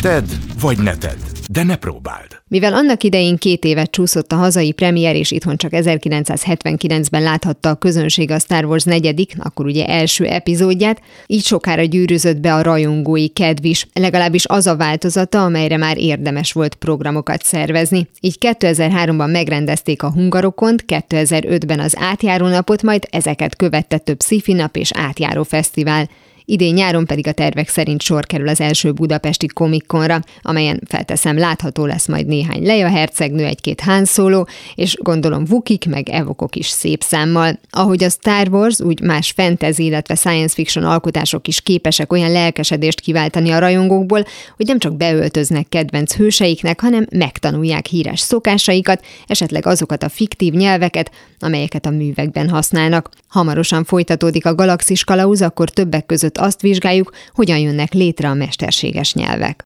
[0.04, 0.24] Tedd
[0.60, 1.18] vagy ne tedd,
[1.50, 2.26] de ne próbáld.
[2.48, 7.74] Mivel annak idején két évet csúszott a hazai premier, és itthon csak 1979-ben láthatta a
[7.74, 13.28] közönség a Star Wars negyedik, akkor ugye első epizódját, így sokára gyűrűzött be a rajongói
[13.28, 18.08] kedv is, legalábbis az a változata, amelyre már érdemes volt programokat szervezni.
[18.20, 24.76] Így 2003-ban megrendezték a Hungarokont, 2005-ben az átjáró napot, majd ezeket követte több szifi nap
[24.76, 26.08] és átjáró fesztivál.
[26.44, 31.86] Idén nyáron pedig a tervek szerint sor kerül az első budapesti komikkonra, amelyen felteszem látható
[31.86, 37.02] lesz majd néhány Leia hercegnő, egy-két Han Solo, és gondolom Vukik meg Evokok is szép
[37.02, 37.58] számmal.
[37.70, 43.00] Ahogy a Star Wars, úgy más fantasy, illetve science fiction alkotások is képesek olyan lelkesedést
[43.00, 44.24] kiváltani a rajongókból,
[44.56, 51.10] hogy nem csak beöltöznek kedvenc hőseiknek, hanem megtanulják híres szokásaikat, esetleg azokat a fiktív nyelveket,
[51.38, 53.08] amelyeket a művekben használnak.
[53.28, 59.14] Hamarosan folytatódik a galaxis kalauz, akkor többek között azt vizsgáljuk, hogyan jönnek létre a mesterséges
[59.14, 59.62] nyelvek.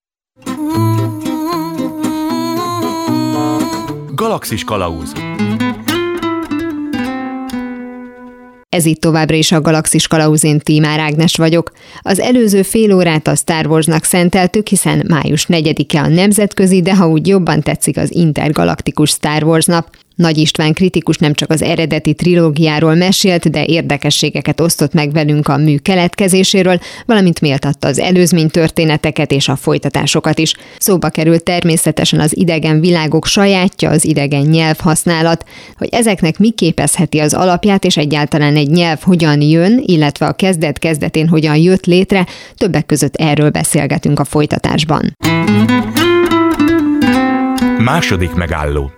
[4.15, 5.13] Galaxis kalauz
[8.69, 11.73] Ez itt továbbra is a Galaxis Kalauzén Tímár Ágnes vagyok.
[12.01, 17.09] Az előző fél órát a Star Warsnak szenteltük, hiszen május 4-e a nemzetközi, de ha
[17.09, 19.97] úgy jobban tetszik az intergalaktikus Star Wars nap.
[20.19, 25.57] Nagy István kritikus nem csak az eredeti trilógiáról mesélt, de érdekességeket osztott meg velünk a
[25.57, 30.55] mű keletkezéséről, valamint méltatta az előzmény történeteket és a folytatásokat is.
[30.79, 35.45] Szóba került természetesen az idegen világok sajátja, az idegen nyelvhasználat,
[35.77, 41.29] hogy ezeknek mi képezheti az alapját, és egyáltalán egy nyelv hogyan jön, illetve a kezdet-kezdetén
[41.29, 42.27] hogyan jött létre,
[42.57, 45.17] többek között erről beszélgetünk a folytatásban.
[47.79, 48.98] Második megálló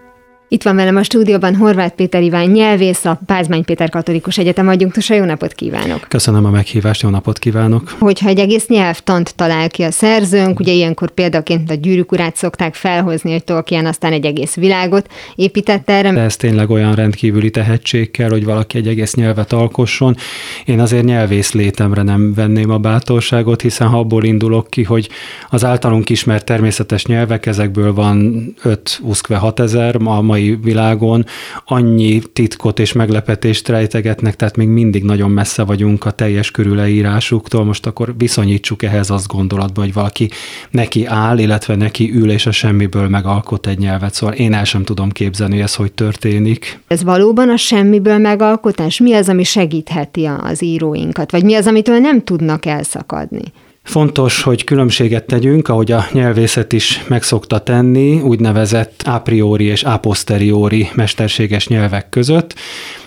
[0.52, 5.14] itt van velem a stúdióban Horváth Péter Iván nyelvész, a Pázmány Péter Katolikus Egyetem adjunktusa.
[5.14, 6.06] Jó napot kívánok!
[6.08, 7.96] Köszönöm a meghívást, jó napot kívánok!
[7.98, 12.74] Hogyha egy egész nyelvtant talál ki a szerzőnk, ugye ilyenkor példaként a gyűrűk urát szokták
[12.74, 16.12] felhozni, hogy Tolkien aztán egy egész világot épített erre.
[16.12, 20.16] De ez tényleg olyan rendkívüli tehetség kell, hogy valaki egy egész nyelvet alkosson.
[20.64, 25.08] Én azért nyelvész létemre nem venném a bátorságot, hiszen ha abból indulok ki, hogy
[25.50, 31.24] az általunk ismert természetes nyelvek, ezekből van 5 6 ezer, a mai mai világon
[31.64, 37.64] annyi titkot és meglepetést rejtegetnek, tehát még mindig nagyon messze vagyunk a teljes körüleírásuktól.
[37.64, 40.30] Most akkor viszonyítsuk ehhez azt gondolatba, hogy valaki
[40.70, 44.14] neki áll, illetve neki ül, és a semmiből megalkot egy nyelvet.
[44.14, 46.80] Szóval én el sem tudom képzelni, hogy ez hogy történik.
[46.86, 48.98] Ez valóban a semmiből megalkotás?
[48.98, 51.30] Mi az, ami segítheti az íróinkat?
[51.30, 53.42] Vagy mi az, amitől nem tudnak elszakadni?
[53.82, 59.98] Fontos, hogy különbséget tegyünk, ahogy a nyelvészet is megszokta tenni, úgynevezett a priori és a
[59.98, 62.54] posteriori mesterséges nyelvek között.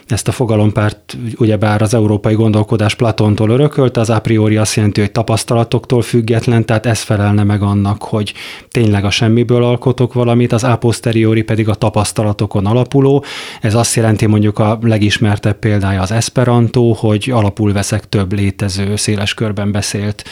[0.07, 5.11] Ezt a fogalompárt ugyebár az európai gondolkodás Platontól örökölt, az a priori azt jelenti, hogy
[5.11, 8.33] tapasztalatoktól független, tehát ez felelne meg annak, hogy
[8.67, 13.23] tényleg a semmiből alkotok valamit, az a posteriori pedig a tapasztalatokon alapuló.
[13.61, 19.33] Ez azt jelenti mondjuk a legismertebb példája az Esperanto, hogy alapul veszek több létező, széles
[19.33, 20.23] körben beszélt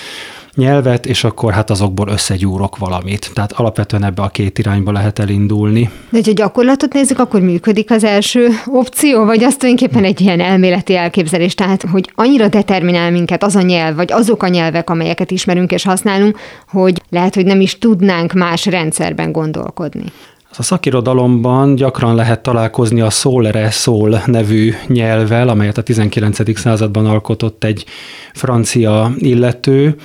[0.55, 3.31] nyelvet, és akkor hát azokból összegyúrok valamit.
[3.33, 5.89] Tehát alapvetően ebbe a két irányba lehet elindulni.
[6.09, 10.95] De ha gyakorlatot nézzük, akkor működik az első opció, vagy az tulajdonképpen egy ilyen elméleti
[10.95, 15.71] elképzelés, tehát hogy annyira determinál minket az a nyelv, vagy azok a nyelvek, amelyeket ismerünk
[15.71, 16.37] és használunk,
[16.67, 20.03] hogy lehet, hogy nem is tudnánk más rendszerben gondolkodni.
[20.57, 26.59] A szakirodalomban gyakran lehet találkozni a Solere Szól nevű nyelvvel, amelyet a 19.
[26.59, 27.85] században alkotott egy
[28.33, 29.95] francia illető,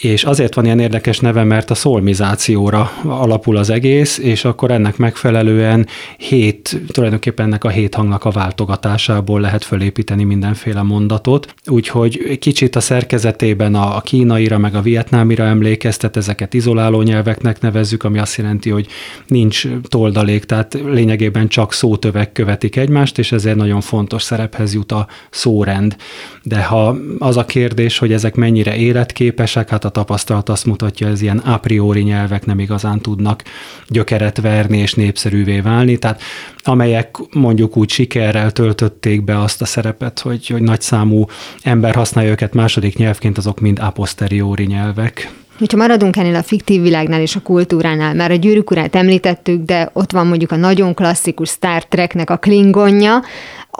[0.00, 4.96] és azért van ilyen érdekes neve, mert a szolmizációra alapul az egész, és akkor ennek
[4.96, 5.86] megfelelően
[6.16, 12.80] hét, tulajdonképpen ennek a hét hangnak a váltogatásából lehet fölépíteni mindenféle mondatot, úgyhogy kicsit a
[12.80, 18.86] szerkezetében a kínaira meg a vietnámira emlékeztet, ezeket izoláló nyelveknek nevezzük, ami azt jelenti, hogy
[19.26, 25.06] nincs toldalék, tehát lényegében csak szótövek követik egymást, és ezért nagyon fontos szerephez jut a
[25.30, 25.96] szórend.
[26.42, 31.22] De ha az a kérdés, hogy ezek mennyire életképesek, hát a tapasztalat azt mutatja, ez
[31.22, 33.42] ilyen a priori nyelvek nem igazán tudnak
[33.88, 36.22] gyökeret verni és népszerűvé válni, tehát
[36.62, 41.24] amelyek mondjuk úgy sikerrel töltötték be azt a szerepet, hogy, hogy nagyszámú
[41.62, 45.32] ember használja őket második nyelvként, azok mind a posteriori nyelvek.
[45.60, 49.90] Hogyha maradunk ennél a fiktív világnál és a kultúránál, már a gyűrűk urát említettük, de
[49.92, 53.22] ott van mondjuk a nagyon klasszikus Star Treknek a klingonja,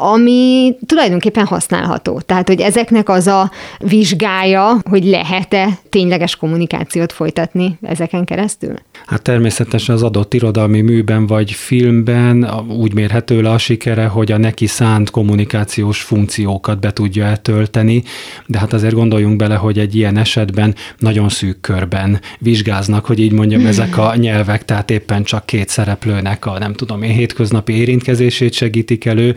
[0.00, 2.20] ami tulajdonképpen használható.
[2.20, 8.74] Tehát, hogy ezeknek az a vizsgája, hogy lehet-e tényleges kommunikációt folytatni ezeken keresztül?
[9.06, 14.36] Hát természetesen az adott irodalmi műben vagy filmben úgy mérhető le a sikere, hogy a
[14.36, 18.02] neki szánt kommunikációs funkciókat be tudja eltölteni,
[18.46, 23.32] de hát azért gondoljunk bele, hogy egy ilyen esetben nagyon szűk körben vizsgáznak, hogy így
[23.32, 28.52] mondjam, ezek a nyelvek, tehát éppen csak két szereplőnek a nem tudom én hétköznapi érintkezését
[28.52, 29.34] segítik elő,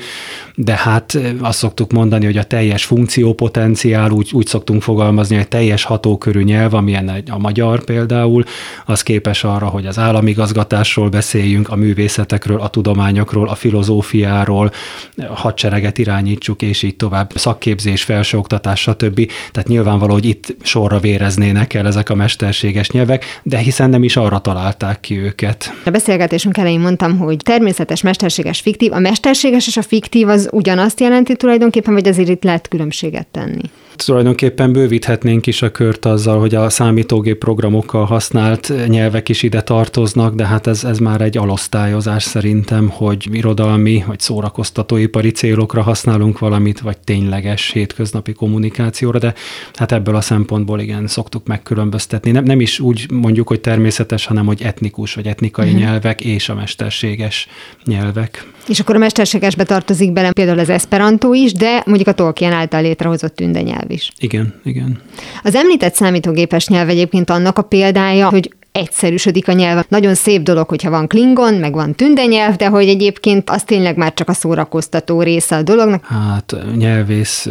[0.56, 5.84] de hát azt szoktuk mondani, hogy a teljes funkciópotenciál, úgy, úgy szoktunk fogalmazni, hogy teljes
[5.84, 8.44] hatókörű nyelv, amilyen a magyar például,
[8.86, 14.72] az képes arra, hogy az államigazgatásról beszéljünk, a művészetekről, a tudományokról, a filozófiáról,
[15.18, 19.32] a hadsereget irányítsuk, és így tovább, szakképzés, felsőoktatás, stb.
[19.52, 24.16] Tehát nyilvánvaló, hogy itt sorra véreznének el ezek a mesterséges nyelvek, de hiszen nem is
[24.16, 25.74] arra találták ki őket.
[25.86, 28.92] A beszélgetésünk elején mondtam, hogy természetes, mesterséges, fiktív.
[28.94, 33.70] A mesterséges és a fiktív az ugyanazt jelenti tulajdonképpen, vagy azért itt lehet különbséget tenni?
[33.96, 40.36] Tulajdonképpen bővíthetnénk is a kört azzal, hogy a számítógép programokkal használt nyelvek is ide tartoznak,
[40.36, 46.80] de hát ez, ez már egy alosztályozás szerintem, hogy irodalmi vagy szórakoztatóipari célokra használunk valamit,
[46.80, 49.34] vagy tényleges hétköznapi kommunikációra, de
[49.74, 52.32] hát ebből a szempontból igen, szoktuk megkülönböztetni.
[52.32, 55.82] Nem, nem is úgy mondjuk, hogy természetes, hanem hogy etnikus vagy etnikai uh-huh.
[55.82, 57.48] nyelvek és a mesterséges
[57.86, 58.48] nyelvek.
[58.68, 62.82] És akkor a mesterségesbe tartozik bele például az esperanto is, de mondjuk a Tolkien által
[62.82, 64.12] létrehozott tündenyelv is.
[64.18, 65.02] Igen, igen.
[65.44, 69.84] Az említett számítógépes nyelv egyébként annak a példája, hogy egyszerűsödik a nyelv.
[69.88, 74.14] Nagyon szép dolog, hogyha van klingon, meg van tündenyelv, de hogy egyébként az tényleg már
[74.14, 76.06] csak a szórakoztató része a dolognak.
[76.06, 77.50] Hát nyelvész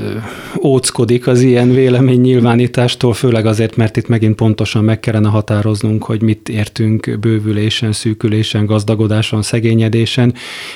[0.63, 6.49] óckodik az ilyen véleménynyilvánítástól, főleg azért, mert itt megint pontosan meg kellene határoznunk, hogy mit
[6.49, 10.35] értünk bővülésen, szűkülésen, gazdagodáson, szegényedésen.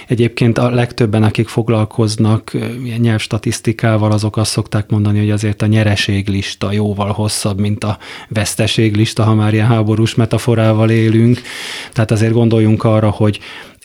[0.08, 2.50] Egyébként a legtöbben, akik foglalkoznak
[2.84, 9.24] ilyen nyelvstatisztikával, azok azt szokták mondani, hogy azért a nyereséglista jóval hosszabb, mint a veszteséglista,
[9.24, 11.40] ha már ilyen háborús metaforával élünk,
[11.92, 13.40] tehát azért gondoljunk arra, hogy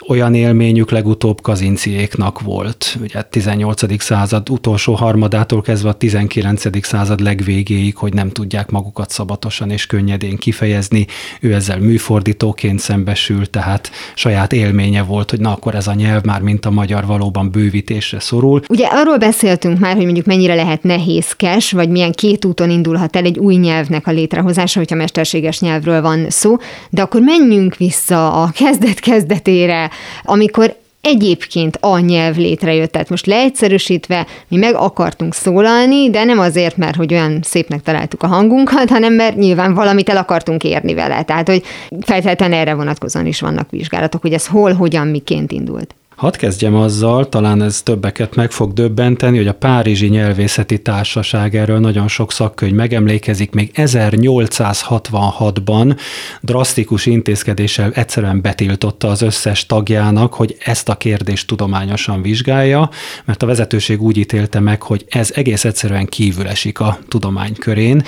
[0.08, 2.98] olyan élményük legutóbb kazinciéknak volt.
[3.02, 4.02] Ugye 18.
[4.02, 6.86] század utolsó harmadától kezdve a 19.
[6.86, 11.08] század legvégéig, hogy nem tudják magukat szabatosan és könnyedén kifejezni.
[11.40, 16.42] Ő ezzel műfordítóként szembesül, tehát saját élménye volt, hogy na akkor ez a nyelv már,
[16.42, 18.62] mint a magyar valóban bővítésre szorul.
[18.70, 23.26] Ugye arról beszéltünk már, hogy mondjuk mennyire lehet nehézkes, vagy milyen két úton indulhat el
[23.26, 26.56] egy új nyelvnek a létrehozása, hogyha mesterséges nyelvről van szó,
[26.90, 29.91] de akkor menjünk vissza a kezdet kezdetére,
[30.24, 32.92] amikor egyébként a nyelv létrejött.
[32.92, 38.24] Tehát most leegyszerűsítve mi meg akartunk szólalni, de nem azért, mert hogy olyan szépnek találtuk
[38.24, 41.24] a hangunkat, hanem mert nyilván valamit el akartunk érni vele.
[41.24, 41.64] Tehát, hogy
[42.02, 45.96] feltétlenül erre vonatkozóan is vannak vizsgálatok, hogy ez hol, hogyan, miként indult.
[46.22, 51.80] Hadd kezdjem azzal, talán ez többeket meg fog döbbenteni, hogy a Párizsi Nyelvészeti Társaság erről
[51.80, 56.00] nagyon sok szakkönyv megemlékezik, még 1866-ban
[56.42, 62.90] drasztikus intézkedéssel egyszerűen betiltotta az összes tagjának, hogy ezt a kérdést tudományosan vizsgálja,
[63.26, 68.04] mert a vezetőség úgy ítélte meg, hogy ez egész egyszerűen kívül esik a tudomány körén,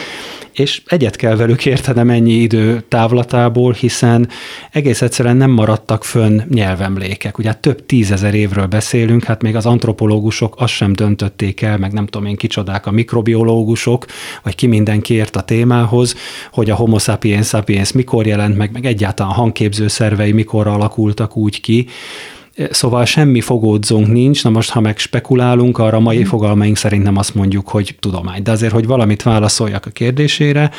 [0.54, 4.30] és egyet kell velük értenem ennyi idő távlatából, hiszen
[4.72, 7.38] egész egyszerűen nem maradtak fönn nyelvemlékek.
[7.38, 12.06] Ugye több tízezer évről beszélünk, hát még az antropológusok azt sem döntötték el, meg nem
[12.06, 14.06] tudom én kicsodák a mikrobiológusok,
[14.44, 16.16] vagy ki mindenki ért a témához,
[16.52, 21.38] hogy a homo sapiens sapiens mikor jelent meg, meg egyáltalán a hangképző szervei mikor alakultak
[21.38, 21.88] úgy ki,
[22.70, 26.24] Szóval semmi fogódzónk nincs, na most ha meg spekulálunk, arra mai mm.
[26.24, 28.44] fogalmaink szerint nem azt mondjuk, hogy tudomány.
[28.44, 30.72] De azért, hogy valamit válaszoljak a kérdésére,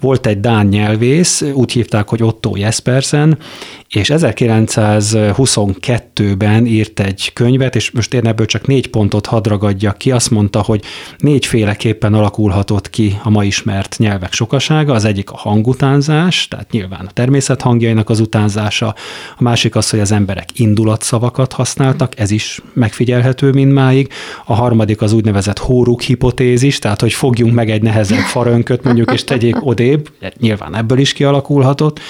[0.00, 3.38] volt egy Dán nyelvész, úgy hívták, hogy Otto Jespersen,
[3.88, 10.10] és 1922-ben írt egy könyvet, és most én ebből csak négy pontot hadd ragadjak ki,
[10.10, 10.82] azt mondta, hogy
[11.18, 17.10] négyféleképpen alakulhatott ki a ma ismert nyelvek sokasága, az egyik a hangutánzás, tehát nyilván a
[17.10, 18.94] természet hangjainak az utánzása,
[19.36, 24.12] a másik az, hogy az emberek indulatszavakat használtak, ez is megfigyelhető mindmáig,
[24.44, 29.24] a harmadik az úgynevezett hóruk hipotézis, tehát hogy fogjunk meg egy nehezebb farönköt mondjuk, és
[29.24, 32.00] tegyék odébb, nyilván ebből is kialakulhatott,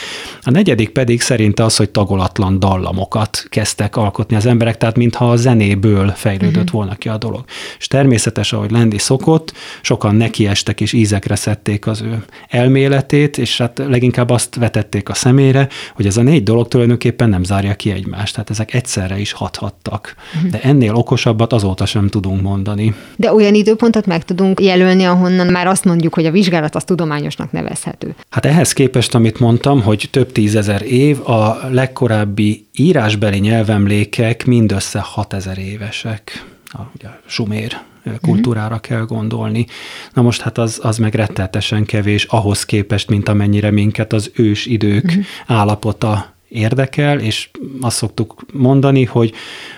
[0.43, 5.37] a negyedik pedig szerinte az, hogy tagolatlan dallamokat kezdtek alkotni az emberek, tehát mintha a
[5.37, 6.71] zenéből fejlődött uh-huh.
[6.71, 7.45] volna ki a dolog.
[7.79, 9.53] És természetes, ahogy Lendi szokott,
[9.83, 15.69] sokan nekiestek és ízekre szedték az ő elméletét, és hát leginkább azt vetették a szemére,
[15.95, 20.15] hogy ez a négy dolog tulajdonképpen nem zárja ki egymást, tehát ezek egyszerre is hathattak.
[20.37, 20.51] Uh-huh.
[20.51, 22.95] De ennél okosabbat azóta sem tudunk mondani.
[23.17, 27.53] De olyan időpontot meg tudunk jelölni, ahonnan már azt mondjuk, hogy a vizsgálat az tudományosnak
[27.53, 28.15] nevezhető.
[28.31, 35.59] Hát ehhez képest, amit mondtam, hogy több tízezer év, a legkorábbi írásbeli nyelvemlékek mindössze 6000
[35.59, 36.45] évesek.
[36.67, 37.77] A, ugye, sumér
[38.21, 39.67] kultúrára kell gondolni.
[40.13, 44.67] Na most hát az, az meg rettetesen kevés ahhoz képest, mint amennyire minket az ős
[44.67, 45.25] idők uh-huh.
[45.47, 49.33] állapota érdekel, és azt szoktuk mondani, hogy,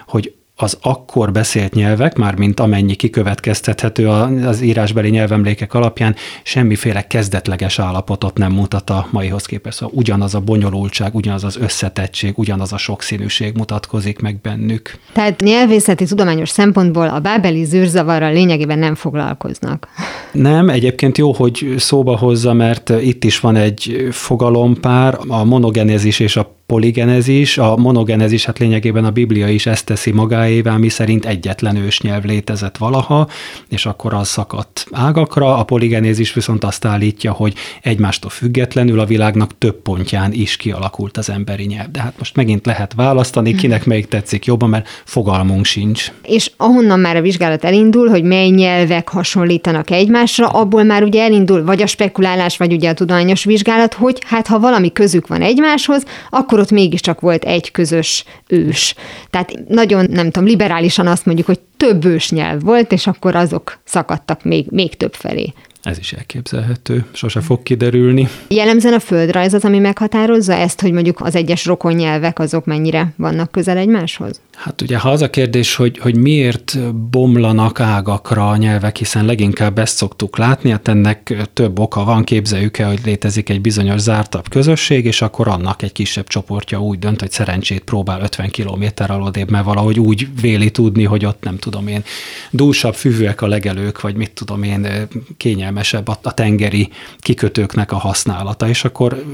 [0.06, 8.38] hogy az akkor beszélt nyelvek, mármint amennyi kikövetkeztethető az írásbeli nyelvemlékek alapján, semmiféle kezdetleges állapotot
[8.38, 9.76] nem mutat a maihoz képest.
[9.76, 14.98] Szóval ugyanaz a bonyolultság, ugyanaz az összetettség, ugyanaz a sokszínűség mutatkozik meg bennük.
[15.12, 19.88] Tehát nyelvészeti tudományos szempontból a bábeli zűrzavarral lényegében nem foglalkoznak.
[20.32, 26.36] Nem, egyébként jó, hogy szóba hozza, mert itt is van egy fogalompár, a monogenezis és
[26.36, 31.76] a poligenezis, a monogenezis, hát lényegében a Biblia is ezt teszi magáévá, mi szerint egyetlen
[31.76, 33.28] ősnyelv létezett valaha,
[33.68, 39.58] és akkor az szakadt ágakra, a poligenézis viszont azt állítja, hogy egymástól függetlenül a világnak
[39.58, 41.90] több pontján is kialakult az emberi nyelv.
[41.90, 46.12] De hát most megint lehet választani, kinek melyik tetszik jobban, mert fogalmunk sincs.
[46.22, 51.64] És ahonnan már a vizsgálat elindul, hogy mely nyelvek hasonlítanak egymásra, abból már ugye elindul
[51.64, 56.04] vagy a spekulálás, vagy ugye a tudományos vizsgálat, hogy hát ha valami közük van egymáshoz,
[56.30, 58.94] akkor akkor ott mégiscsak volt egy közös ős.
[59.30, 63.78] Tehát nagyon, nem tudom, liberálisan azt mondjuk, hogy több ős nyelv volt, és akkor azok
[63.84, 65.52] szakadtak még, még több felé.
[65.82, 68.28] Ez is elképzelhető, sose fog kiderülni.
[68.48, 73.12] Jellemzően a földrajz az, ami meghatározza ezt, hogy mondjuk az egyes rokon nyelvek azok mennyire
[73.16, 74.40] vannak közel egymáshoz?
[74.58, 79.78] Hát ugye, ha az a kérdés, hogy, hogy miért bomlanak ágakra a nyelvek, hiszen leginkább
[79.78, 84.48] ezt szoktuk látni, hát ennek több oka van, képzeljük el, hogy létezik egy bizonyos zártabb
[84.48, 89.50] közösség, és akkor annak egy kisebb csoportja úgy dönt, hogy szerencsét próbál 50 km alódébb,
[89.50, 92.02] mert valahogy úgy véli tudni, hogy ott nem tudom én,
[92.50, 94.88] dúsabb füvőek a legelők, vagy mit tudom én,
[95.36, 96.88] kényelmesebb a, tengeri
[97.18, 99.24] kikötőknek a használata, és akkor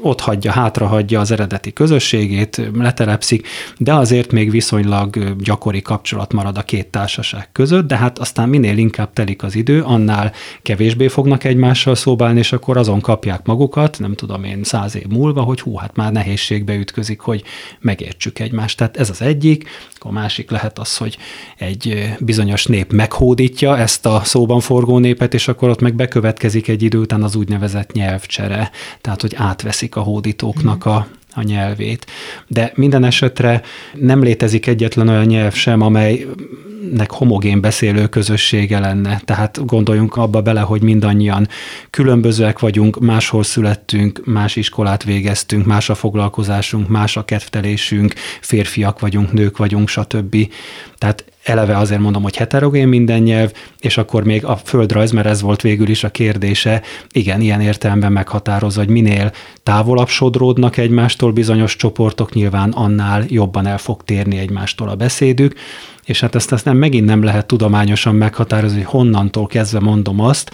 [0.00, 3.46] ott hagyja, hátra hagyja az eredeti közösségét, letelepszik,
[3.78, 8.48] de azért még még viszonylag gyakori kapcsolat marad a két társaság között, de hát aztán
[8.48, 10.32] minél inkább telik az idő, annál
[10.62, 15.42] kevésbé fognak egymással szóbálni, és akkor azon kapják magukat, nem tudom én, száz év múlva,
[15.42, 17.42] hogy hú, hát már nehézségbe ütközik, hogy
[17.80, 18.76] megértsük egymást.
[18.76, 19.68] Tehát ez az egyik,
[19.98, 21.16] a másik lehet az, hogy
[21.56, 26.82] egy bizonyos nép meghódítja ezt a szóban forgó népet, és akkor ott meg bekövetkezik egy
[26.82, 28.70] idő után az úgynevezett nyelvcsere,
[29.00, 32.06] tehát hogy átveszik a hódítóknak a, a nyelvét.
[32.46, 33.62] De minden esetre
[33.94, 35.80] nem létezik egyetlen olyan nyelv sem,
[36.86, 39.20] amelynek homogén beszélő közössége lenne.
[39.24, 41.48] Tehát gondoljunk abba bele, hogy mindannyian
[41.90, 49.32] különbözőek vagyunk, máshol születtünk, más iskolát végeztünk, más a foglalkozásunk, más a kedvtelésünk, férfiak vagyunk,
[49.32, 50.36] nők vagyunk, stb.
[50.98, 55.40] Tehát eleve azért mondom, hogy heterogén minden nyelv, és akkor még a földrajz, mert ez
[55.40, 56.82] volt végül is a kérdése,
[57.12, 59.32] igen, ilyen értelemben meghatározza, hogy minél
[59.62, 65.54] távolabb sodródnak egymástól bizonyos csoportok, nyilván annál jobban el fog térni egymástól a beszédük,
[66.06, 70.50] és hát ezt, nem, megint nem lehet tudományosan meghatározni, hogy honnantól kezdve mondom azt,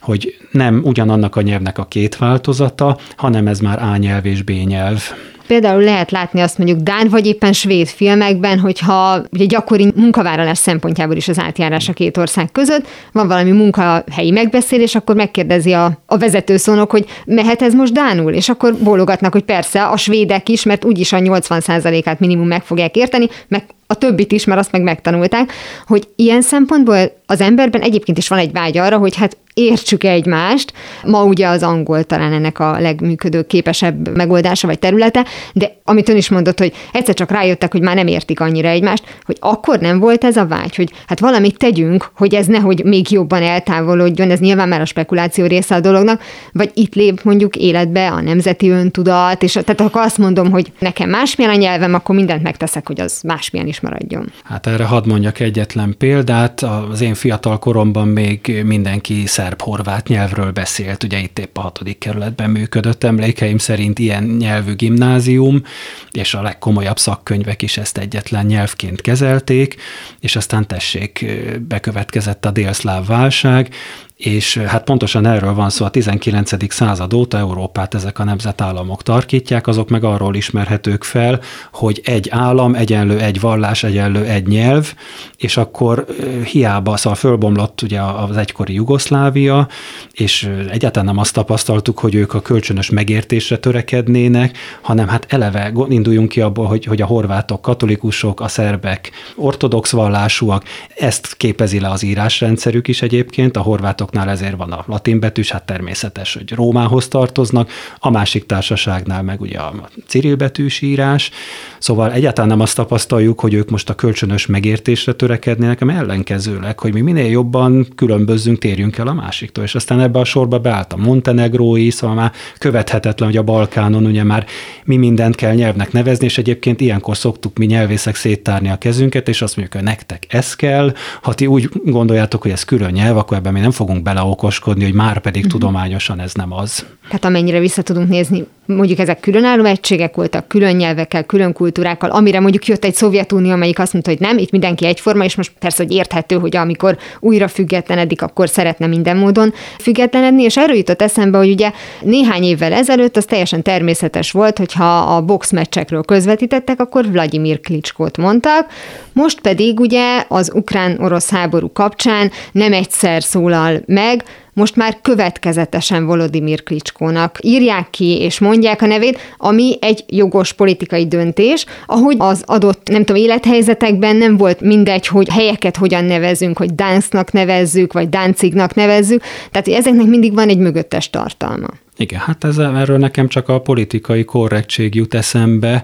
[0.00, 4.50] hogy nem ugyanannak a nyelvnek a két változata, hanem ez már A nyelv és B
[4.50, 5.02] nyelv.
[5.46, 11.16] Például lehet látni azt mondjuk Dán vagy éppen svéd filmekben, hogyha ugye gyakori munkavállalás szempontjából
[11.16, 16.16] is az átjárás a két ország között, van valami munkahelyi megbeszélés, akkor megkérdezi a, a
[16.16, 20.84] vezetőszónok, hogy mehet ez most Dánul, és akkor bólogatnak, hogy persze, a svédek is, mert
[20.84, 25.52] úgyis a 80%-át minimum meg fogják érteni, meg a többit is, mert azt meg megtanulták,
[25.86, 30.72] hogy ilyen szempontból az emberben egyébként is van egy vágy arra, hogy hát értsük egymást.
[31.04, 36.16] Ma ugye az angol talán ennek a legműködő képesebb megoldása vagy területe, de amit ön
[36.16, 39.98] is mondott, hogy egyszer csak rájöttek, hogy már nem értik annyira egymást, hogy akkor nem
[39.98, 44.38] volt ez a vágy, hogy hát valamit tegyünk, hogy ez nehogy még jobban eltávolodjon, ez
[44.40, 46.22] nyilván már a spekuláció része a dolognak,
[46.52, 51.08] vagy itt lép mondjuk életbe a nemzeti öntudat, és tehát akkor azt mondom, hogy nekem
[51.08, 54.32] másmilyen a nyelvem, akkor mindent megteszek, hogy az másmilyen is maradjon.
[54.44, 56.62] Hát erre hadd mondjak egyetlen példát.
[56.90, 62.50] Az én fiatal koromban még mindenki szerb-horvát nyelvről beszélt, ugye itt épp a hatodik kerületben
[62.50, 63.04] működött.
[63.04, 65.62] Emlékeim szerint ilyen nyelvű gimnázium,
[66.10, 69.76] és a legkomolyabb szakkönyvek is ezt egyetlen nyelvként kezelték,
[70.20, 71.26] és aztán tessék,
[71.68, 73.74] bekövetkezett a délszláv válság,
[74.16, 76.72] és hát pontosan erről van szó, a 19.
[76.72, 81.40] század óta Európát ezek a nemzetállamok tarkítják, azok meg arról ismerhetők fel,
[81.72, 84.94] hogy egy állam egyenlő egy vallás, egyenlő egy nyelv,
[85.36, 86.04] és akkor
[86.44, 89.68] hiába, szóval fölbomlott ugye az egykori Jugoszlávia,
[90.12, 96.28] és egyáltalán nem azt tapasztaltuk, hogy ők a kölcsönös megértésre törekednének, hanem hát eleve induljunk
[96.28, 100.64] ki abból, hogy, hogy a horvátok katolikusok, a szerbek ortodox vallásúak,
[100.94, 105.50] ezt képezi le az írásrendszerük is egyébként, a horvátok társaságoknál ezért van a latin betűs,
[105.50, 111.30] hát természetes, hogy Rómához tartoznak, a másik társaságnál meg ugye a cirilbetűs írás,
[111.78, 116.92] szóval egyáltalán nem azt tapasztaljuk, hogy ők most a kölcsönös megértésre törekednének, hanem ellenkezőleg, hogy
[116.92, 119.64] mi minél jobban különbözzünk, térjünk el a másiktól.
[119.64, 124.24] És aztán ebbe a sorba beállt a montenegrói, szóval már követhetetlen, hogy a Balkánon ugye
[124.24, 124.46] már
[124.84, 129.42] mi mindent kell nyelvnek nevezni, és egyébként ilyenkor szoktuk mi nyelvészek széttárni a kezünket, és
[129.42, 130.94] azt mondjuk, hogy nektek ez kell.
[131.22, 134.94] Ha ti úgy gondoljátok, hogy ez külön nyelv, akkor ebben mi nem fogunk beleokoskodni, hogy
[134.94, 135.60] már pedig uh-huh.
[135.60, 136.86] tudományosan ez nem az.
[137.06, 142.40] Tehát amennyire vissza tudunk nézni, mondjuk ezek különálló egységek voltak, külön nyelvekkel, külön kultúrákkal, amire
[142.40, 145.82] mondjuk jött egy Szovjetunió, amelyik azt mondta, hogy nem, itt mindenki egyforma, és most persze,
[145.82, 151.38] hogy érthető, hogy amikor újra függetlenedik, akkor szeretne minden módon függetlenedni, és erről jutott eszembe,
[151.38, 157.60] hogy ugye néhány évvel ezelőtt az teljesen természetes volt, hogyha a boxmeccsekről közvetítettek, akkor Vladimir
[157.60, 158.66] Klicskót mondtak,
[159.12, 166.62] most pedig ugye az ukrán-orosz háború kapcsán nem egyszer szólal meg, most már következetesen Volodymyr
[166.62, 172.88] Klicskónak írják ki és mondják a nevét, ami egy jogos politikai döntés, ahogy az adott,
[172.88, 178.74] nem tudom, élethelyzetekben nem volt mindegy, hogy helyeket hogyan nevezünk, hogy Dánsznak nevezzük, vagy Dáncignak
[178.74, 181.68] nevezzük, tehát ezeknek mindig van egy mögöttes tartalma.
[181.96, 185.82] Igen, hát ez, erről nekem csak a politikai korrektség jut eszembe,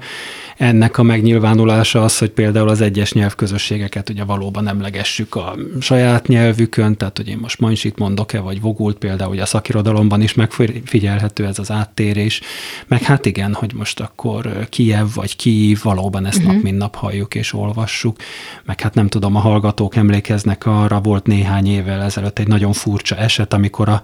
[0.62, 6.96] ennek a megnyilvánulása az, hogy például az egyes nyelvközösségeket ugye valóban emlegessük a saját nyelvükön,
[6.96, 11.58] tehát hogy én most mancsit mondok-e, vagy vogult például, ugye a szakirodalomban is megfigyelhető ez
[11.58, 12.40] az áttérés,
[12.86, 16.52] meg hát igen, hogy most akkor Kiev vagy Kiív, valóban ezt uh-huh.
[16.52, 18.16] nap mint nap halljuk és olvassuk,
[18.64, 23.16] meg hát nem tudom, a hallgatók emlékeznek arra, volt néhány évvel ezelőtt egy nagyon furcsa
[23.16, 24.02] eset, amikor a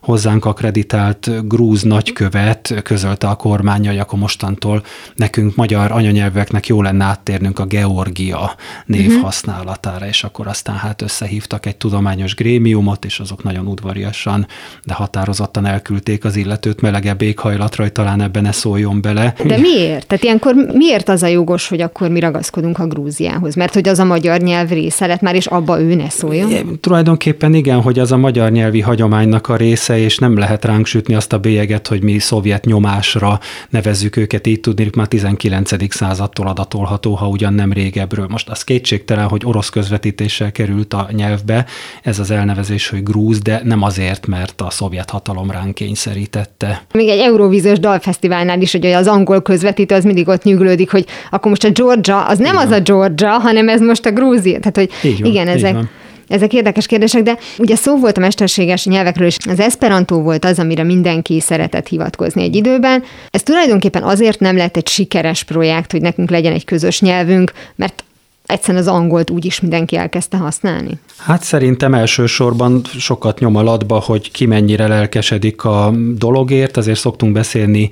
[0.00, 4.82] hozzánk akreditált grúz nagykövet közölte a kormány, hogy akkor mostantól
[5.14, 8.54] nekünk magyar anyanyelveknek jó lenne áttérnünk a Georgia
[8.86, 9.22] név uh-huh.
[9.22, 14.46] használatára, és akkor aztán hát összehívtak egy tudományos grémiumot, és azok nagyon udvariasan,
[14.84, 19.34] de határozottan elküldték az illetőt melegebb éghajlatra, hogy talán ebben ne szóljon bele.
[19.44, 20.06] De miért?
[20.06, 23.54] Tehát ilyenkor miért az a jogos, hogy akkor mi ragaszkodunk a Grúziához?
[23.54, 26.50] Mert hogy az a magyar nyelv része lett már, és abba ő ne szóljon?
[26.50, 30.86] É, tulajdonképpen igen, hogy az a magyar nyelvi hagyománynak a része, és nem lehet ránk
[30.86, 35.94] sütni azt a bélyeget, hogy mi szovjet nyomásra nevezzük őket, így tudni, már 19.
[35.94, 38.26] századtól adatolható, ha ugyan nem régebről.
[38.28, 41.66] Most az kétségtelen, hogy orosz közvetítéssel került a nyelvbe,
[42.02, 46.82] ez az elnevezés, hogy grúz, de nem azért, mert a szovjet hatalom ránk kényszerítette.
[46.92, 51.48] Még egy Eurovíziós dalfesztiválnál is, hogy az angol közvetítő az mindig ott nyuglódik, hogy akkor
[51.50, 52.66] most a Georgia, az nem Igen.
[52.66, 54.58] az a Georgia, hanem ez most a Grúzia.
[54.58, 55.90] Tehát, hogy van, igen, ezek, van.
[56.30, 60.58] Ezek érdekes kérdések, de ugye szó volt a mesterséges nyelvekről, és az Esperanto volt az,
[60.58, 63.02] amire mindenki szeretett hivatkozni egy időben.
[63.30, 68.04] Ez tulajdonképpen azért nem lett egy sikeres projekt, hogy nekünk legyen egy közös nyelvünk, mert
[68.50, 70.98] egyszerűen az angolt úgy is mindenki elkezdte használni?
[71.16, 77.90] Hát szerintem elsősorban sokat nyom alatba, hogy ki mennyire lelkesedik a dologért, azért szoktunk beszélni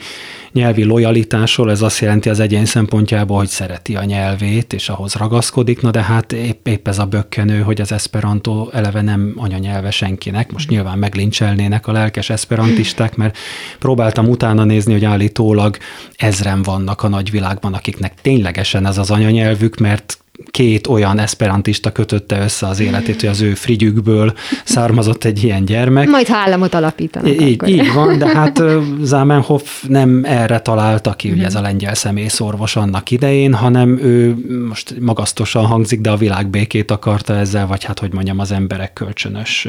[0.53, 5.83] nyelvi lojalitásról, ez azt jelenti az egyén szempontjából, hogy szereti a nyelvét, és ahhoz ragaszkodik,
[5.83, 10.53] na de hát épp, épp ez a bökkenő, hogy az esperanto eleve nem anyanyelve senkinek,
[10.53, 13.39] most nyilván meglincselnének a lelkes esperantisták, mert
[13.79, 15.77] próbáltam utána nézni, hogy állítólag
[16.17, 20.19] ezren vannak a nagyvilágban, akiknek ténylegesen ez az anyanyelvük, mert
[20.51, 24.35] két olyan esperantista kötötte össze az életét, hogy az ő frigyükből
[24.65, 26.09] származott egy ilyen gyermek.
[26.09, 27.29] Majd ha államot alapítanak.
[27.29, 27.69] Így, akkor.
[27.69, 28.63] így van, de hát
[29.03, 34.37] Zamenhof nem erre találta ki, ugye ez a lengyel személyszorvos annak idején, hanem ő
[34.69, 39.69] most magasztosan hangzik, de a világbékét akarta ezzel, vagy hát hogy mondjam, az emberek kölcsönös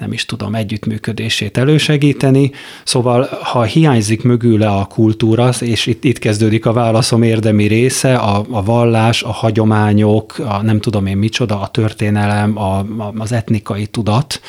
[0.00, 2.50] nem is tudom, együttműködését elősegíteni.
[2.84, 8.44] Szóval, ha hiányzik mögüle a kultúra, és itt, itt kezdődik a válaszom érdemi része, a,
[8.50, 13.86] a vallás, a hagyományok, a nem tudom én micsoda, a történelem, a, a, az etnikai
[13.86, 14.40] tudat,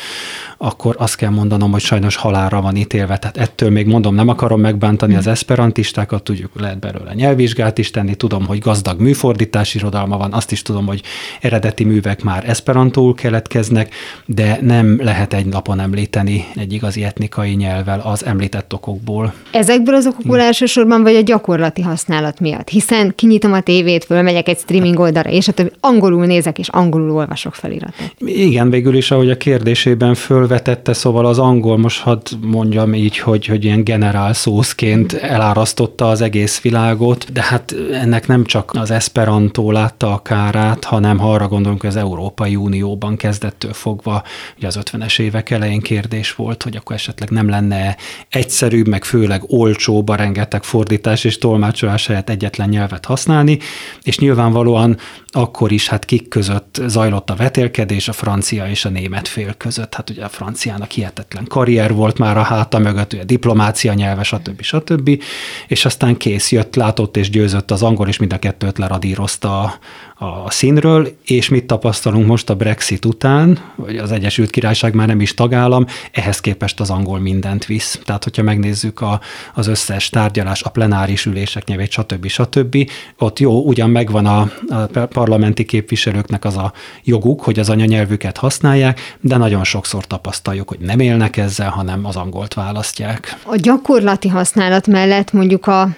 [0.58, 3.18] akkor azt kell mondanom, hogy sajnos halálra van ítélve.
[3.18, 5.18] Tehát ettől még mondom, nem akarom megbántani mm.
[5.18, 10.52] az esperantistákat, tudjuk, lehet belőle nyelvvizsgát is tenni, tudom, hogy gazdag műfordítási irodalma van, azt
[10.52, 11.02] is tudom, hogy
[11.42, 13.94] eredeti művek már esperantóul keletkeznek,
[14.26, 19.34] de nem lehet egy napon említeni egy igazi etnikai nyelvvel az említett okokból.
[19.52, 24.58] Ezekből az okokból elsősorban vagy a gyakorlati használat miatt, hiszen kinyitom a tévét, fölmegyek egy
[24.58, 28.14] streaming oldalra, és a többi angolul nézek, és angolul olvasok feliratot.
[28.18, 33.46] Igen, végül is, ahogy a kérdésében fölvetette, szóval az angol, most hadd mondjam így, hogy,
[33.46, 39.72] hogy ilyen generál szószként elárasztotta az egész világot, de hát ennek nem csak az Esperanto
[39.72, 44.24] látta a kárát, hanem ha arra gondolunk, hogy az Európai Unióban kezdettől fogva,
[44.58, 47.98] ugye az 50-es évek elején kérdés volt, hogy akkor esetleg nem lenne
[48.30, 53.60] egyszerűbb, meg főleg olcsóbb a rengeteg fordítás és tolmácsolás helyett egyetlen nyelvet használni,
[54.04, 54.98] és nyilvánvalóan
[55.36, 59.94] akkor is hát kik között zajlott a vetélkedés, a francia és a német fél között.
[59.96, 64.62] Hát ugye a franciának hihetetlen karrier volt már a háta mögött, ugye diplomácia nyelve, stb.
[64.62, 65.24] stb.
[65.68, 69.80] És aztán kész jött, látott és győzött az angol, és mind a kettőt leradírozta
[70.18, 75.22] a, színről, és mit tapasztalunk most a Brexit után, hogy az Egyesült Királyság már nem
[75.22, 78.00] is tagállam, ehhez képest az angol mindent visz.
[78.04, 79.20] Tehát, hogyha megnézzük a,
[79.54, 82.28] az összes tárgyalás, a plenáris ülések nyelvét, stb.
[82.28, 88.38] stb., ott jó, ugyan megvan a, a parlamenti képviselőknek az a joguk, hogy az anyanyelvüket
[88.38, 93.38] használják, de nagyon sokszor tapasztaljuk, hogy nem élnek ezzel, hanem az angolt választják.
[93.44, 95.90] A gyakorlati használat mellett mondjuk a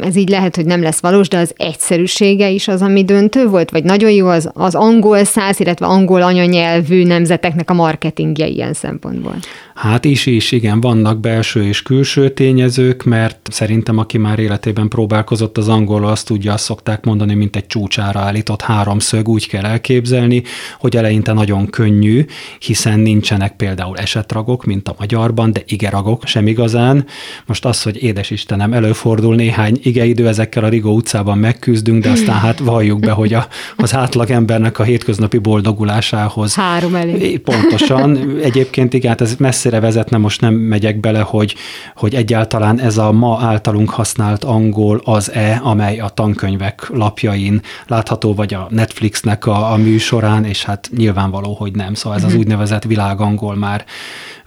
[0.00, 3.70] ez így lehet, hogy nem lesz valós, de az egyszerűsége is az, ami döntő volt,
[3.70, 9.34] vagy nagyon jó az, az angol száz, illetve angol anyanyelvű nemzeteknek a marketingje ilyen szempontból.
[9.76, 15.58] Hát is is, igen, vannak belső és külső tényezők, mert szerintem aki már életében próbálkozott
[15.58, 20.42] az angol, azt tudja, azt szokták mondani, mint egy csúcsára állított háromszög, úgy kell elképzelni,
[20.78, 22.24] hogy eleinte nagyon könnyű,
[22.58, 27.06] hiszen nincsenek például esetragok, mint a magyarban, de igeragok sem igazán.
[27.46, 32.38] Most az, hogy édes Istenem, előfordul néhány igeidő, ezekkel a Rigó utcában megküzdünk, de aztán
[32.38, 33.46] hát valljuk be, hogy a,
[33.76, 36.54] az átlagembernek a hétköznapi boldogulásához.
[36.54, 37.38] Három elég.
[37.38, 38.38] Pontosan.
[38.42, 41.54] Egyébként igen, hát ez messze messzire vezetne, most nem megyek bele, hogy,
[41.94, 48.54] hogy egyáltalán ez a ma általunk használt angol az-e, amely a tankönyvek lapjain látható, vagy
[48.54, 51.94] a Netflixnek a, a műsorán, és hát nyilvánvaló, hogy nem.
[51.94, 52.40] Szóval ez az mhm.
[52.40, 53.84] úgynevezett világangol már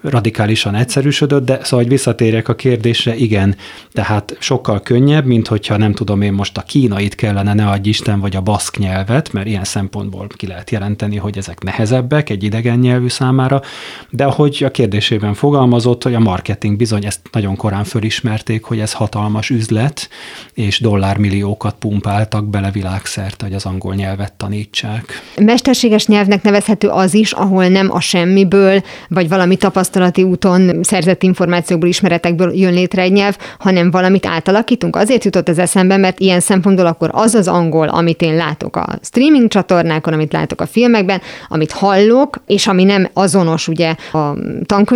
[0.00, 3.56] radikálisan egyszerűsödött, de szóval, hogy visszatérjek a kérdésre, igen,
[3.92, 8.20] tehát sokkal könnyebb, mint hogyha nem tudom én most a kínait kellene, ne adj Isten,
[8.20, 12.78] vagy a baszk nyelvet, mert ilyen szempontból ki lehet jelenteni, hogy ezek nehezebbek egy idegen
[12.78, 13.62] nyelvű számára,
[14.10, 14.70] de hogy a
[15.10, 20.08] kérdésében fogalmazott, hogy a marketing bizony ezt nagyon korán fölismerték, hogy ez hatalmas üzlet,
[20.54, 25.22] és dollármilliókat pumpáltak bele világszerte, hogy az angol nyelvet tanítsák.
[25.36, 31.22] Mesterséges nyelvnek nevezhető az is, ahol nem a semmiből, vagy valami tapasztalat tapasztalati úton szerzett
[31.22, 34.96] információkból, ismeretekből jön létre egy nyelv, hanem valamit átalakítunk.
[34.96, 38.98] Azért jutott ez eszembe, mert ilyen szempontból akkor az az angol, amit én látok a
[39.02, 44.34] streaming csatornákon, amit látok a filmekben, amit hallok, és ami nem azonos ugye a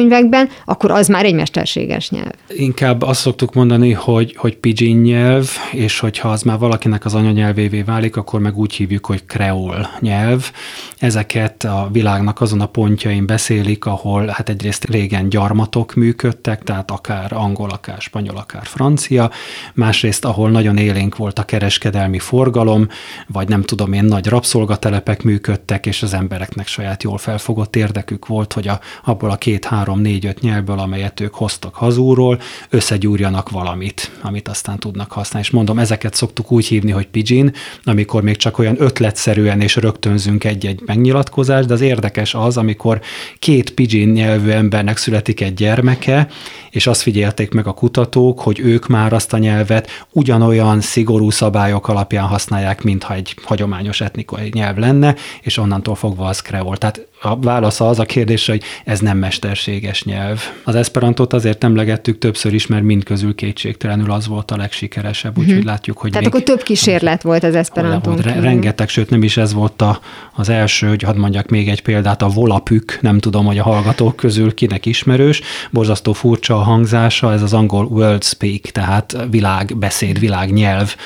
[0.08, 2.32] könyvekben, akkor az már egy mesterséges nyelv.
[2.48, 7.82] Inkább azt szoktuk mondani, hogy, hogy pidgin nyelv, és hogyha az már valakinek az anyanyelvévé
[7.82, 10.50] válik, akkor meg úgy hívjuk, hogy kreol nyelv.
[10.98, 17.32] Ezeket a világnak azon a pontjain beszélik, ahol hát egyrészt régen gyarmatok működtek, tehát akár
[17.32, 19.30] angol, akár spanyol, akár francia,
[19.74, 22.88] másrészt ahol nagyon élénk volt a kereskedelmi forgalom,
[23.26, 28.52] vagy nem tudom én, nagy rabszolgatelepek működtek, és az embereknek saját jól felfogott érdekük volt,
[28.52, 32.40] hogy a, abból a két-három 3-4-5 nyelvből, amelyet ők hoztak hazúról,
[32.70, 35.46] összegyúrjanak valamit, amit aztán tudnak használni.
[35.46, 37.52] És mondom, ezeket szoktuk úgy hívni, hogy pidgin,
[37.84, 43.00] amikor még csak olyan ötletszerűen és rögtönzünk egy-egy megnyilatkozást, de az érdekes az, amikor
[43.38, 46.28] két pidgin nyelvű embernek születik egy gyermeke,
[46.74, 51.88] és azt figyelték meg a kutatók, hogy ők már azt a nyelvet ugyanolyan szigorú szabályok
[51.88, 56.76] alapján használják, mintha egy hagyományos etnikai nyelv lenne, és onnantól fogva az kreol.
[56.76, 60.42] Tehát a válasza az a kérdés, hogy ez nem mesterséges nyelv.
[60.64, 65.66] Az esperantot azért emlegettük többször is, mert mindközül kétségtelenül az volt a legsikeresebb, úgyhogy uh-huh.
[65.66, 68.16] látjuk, hogy Tehát még, akkor több kísérlet volt az esperanton.
[68.16, 70.00] Re- rengeteg, sőt nem is ez volt a,
[70.32, 74.16] az első, hogy hadd mondjak még egy példát, a volapük, nem tudom, hogy a hallgatók
[74.16, 80.96] közül kinek ismerős, borzasztó furcsa hangzása, ez az angol world speak, tehát világbeszéd, világnyelv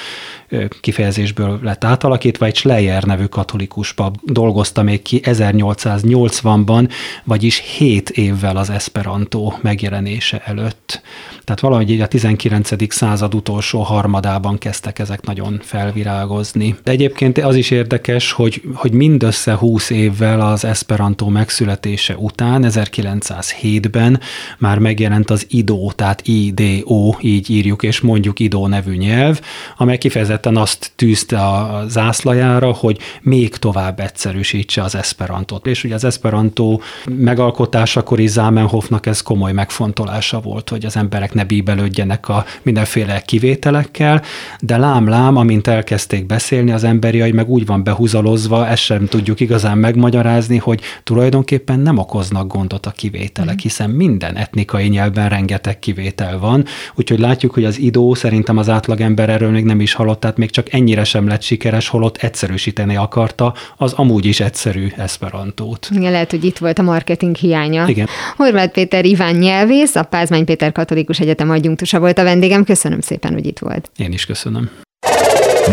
[0.80, 6.90] kifejezésből lett átalakítva, egy Schleyer nevű katolikus pap dolgozta még ki 1880-ban,
[7.24, 11.00] vagyis 7 évvel az Esperanto megjelenése előtt.
[11.44, 12.92] Tehát valahogy így a 19.
[12.94, 16.76] század utolsó harmadában kezdtek ezek nagyon felvirágozni.
[16.84, 24.20] De egyébként az is érdekes, hogy, hogy mindössze 20 évvel az Esperanto megszületése után, 1907-ben
[24.58, 29.40] már megjelent az IDO, tehát IDO, így írjuk és mondjuk IDO nevű nyelv,
[29.76, 35.66] amely kifejezetten kifejezetten azt tűzte a zászlajára, hogy még tovább egyszerűsítse az esperantot.
[35.66, 41.44] És ugye az esperantó megalkotásakor is Zamenhofnak ez komoly megfontolása volt, hogy az emberek ne
[41.44, 44.22] bíbelődjenek a mindenféle kivételekkel,
[44.60, 49.40] de lám-lám, amint elkezdték beszélni, az emberi agy meg úgy van behúzalozva, ezt sem tudjuk
[49.40, 53.62] igazán megmagyarázni, hogy tulajdonképpen nem okoznak gondot a kivételek, mhm.
[53.62, 56.64] hiszen minden etnikai nyelven rengeteg kivétel van,
[56.94, 60.50] úgyhogy látjuk, hogy az idó szerintem az átlagember erről még nem is hallott, tehát még
[60.50, 65.88] csak ennyire sem lett sikeres, holott egyszerűsíteni akarta az amúgy is egyszerű esperantót.
[65.90, 67.88] Igen, lehet, hogy itt volt a marketing hiánya.
[67.88, 68.08] Igen.
[68.36, 72.64] Horváth Péter Iván nyelvész, a Pázmány Péter Katolikus Egyetem adjunktusa volt a vendégem.
[72.64, 73.90] Köszönöm szépen, hogy itt volt.
[73.96, 74.70] Én is köszönöm.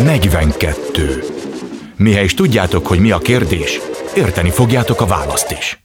[0.03, 1.23] 42.
[1.97, 3.79] Mihely is tudjátok, hogy mi a kérdés,
[4.15, 5.84] érteni fogjátok a választ is.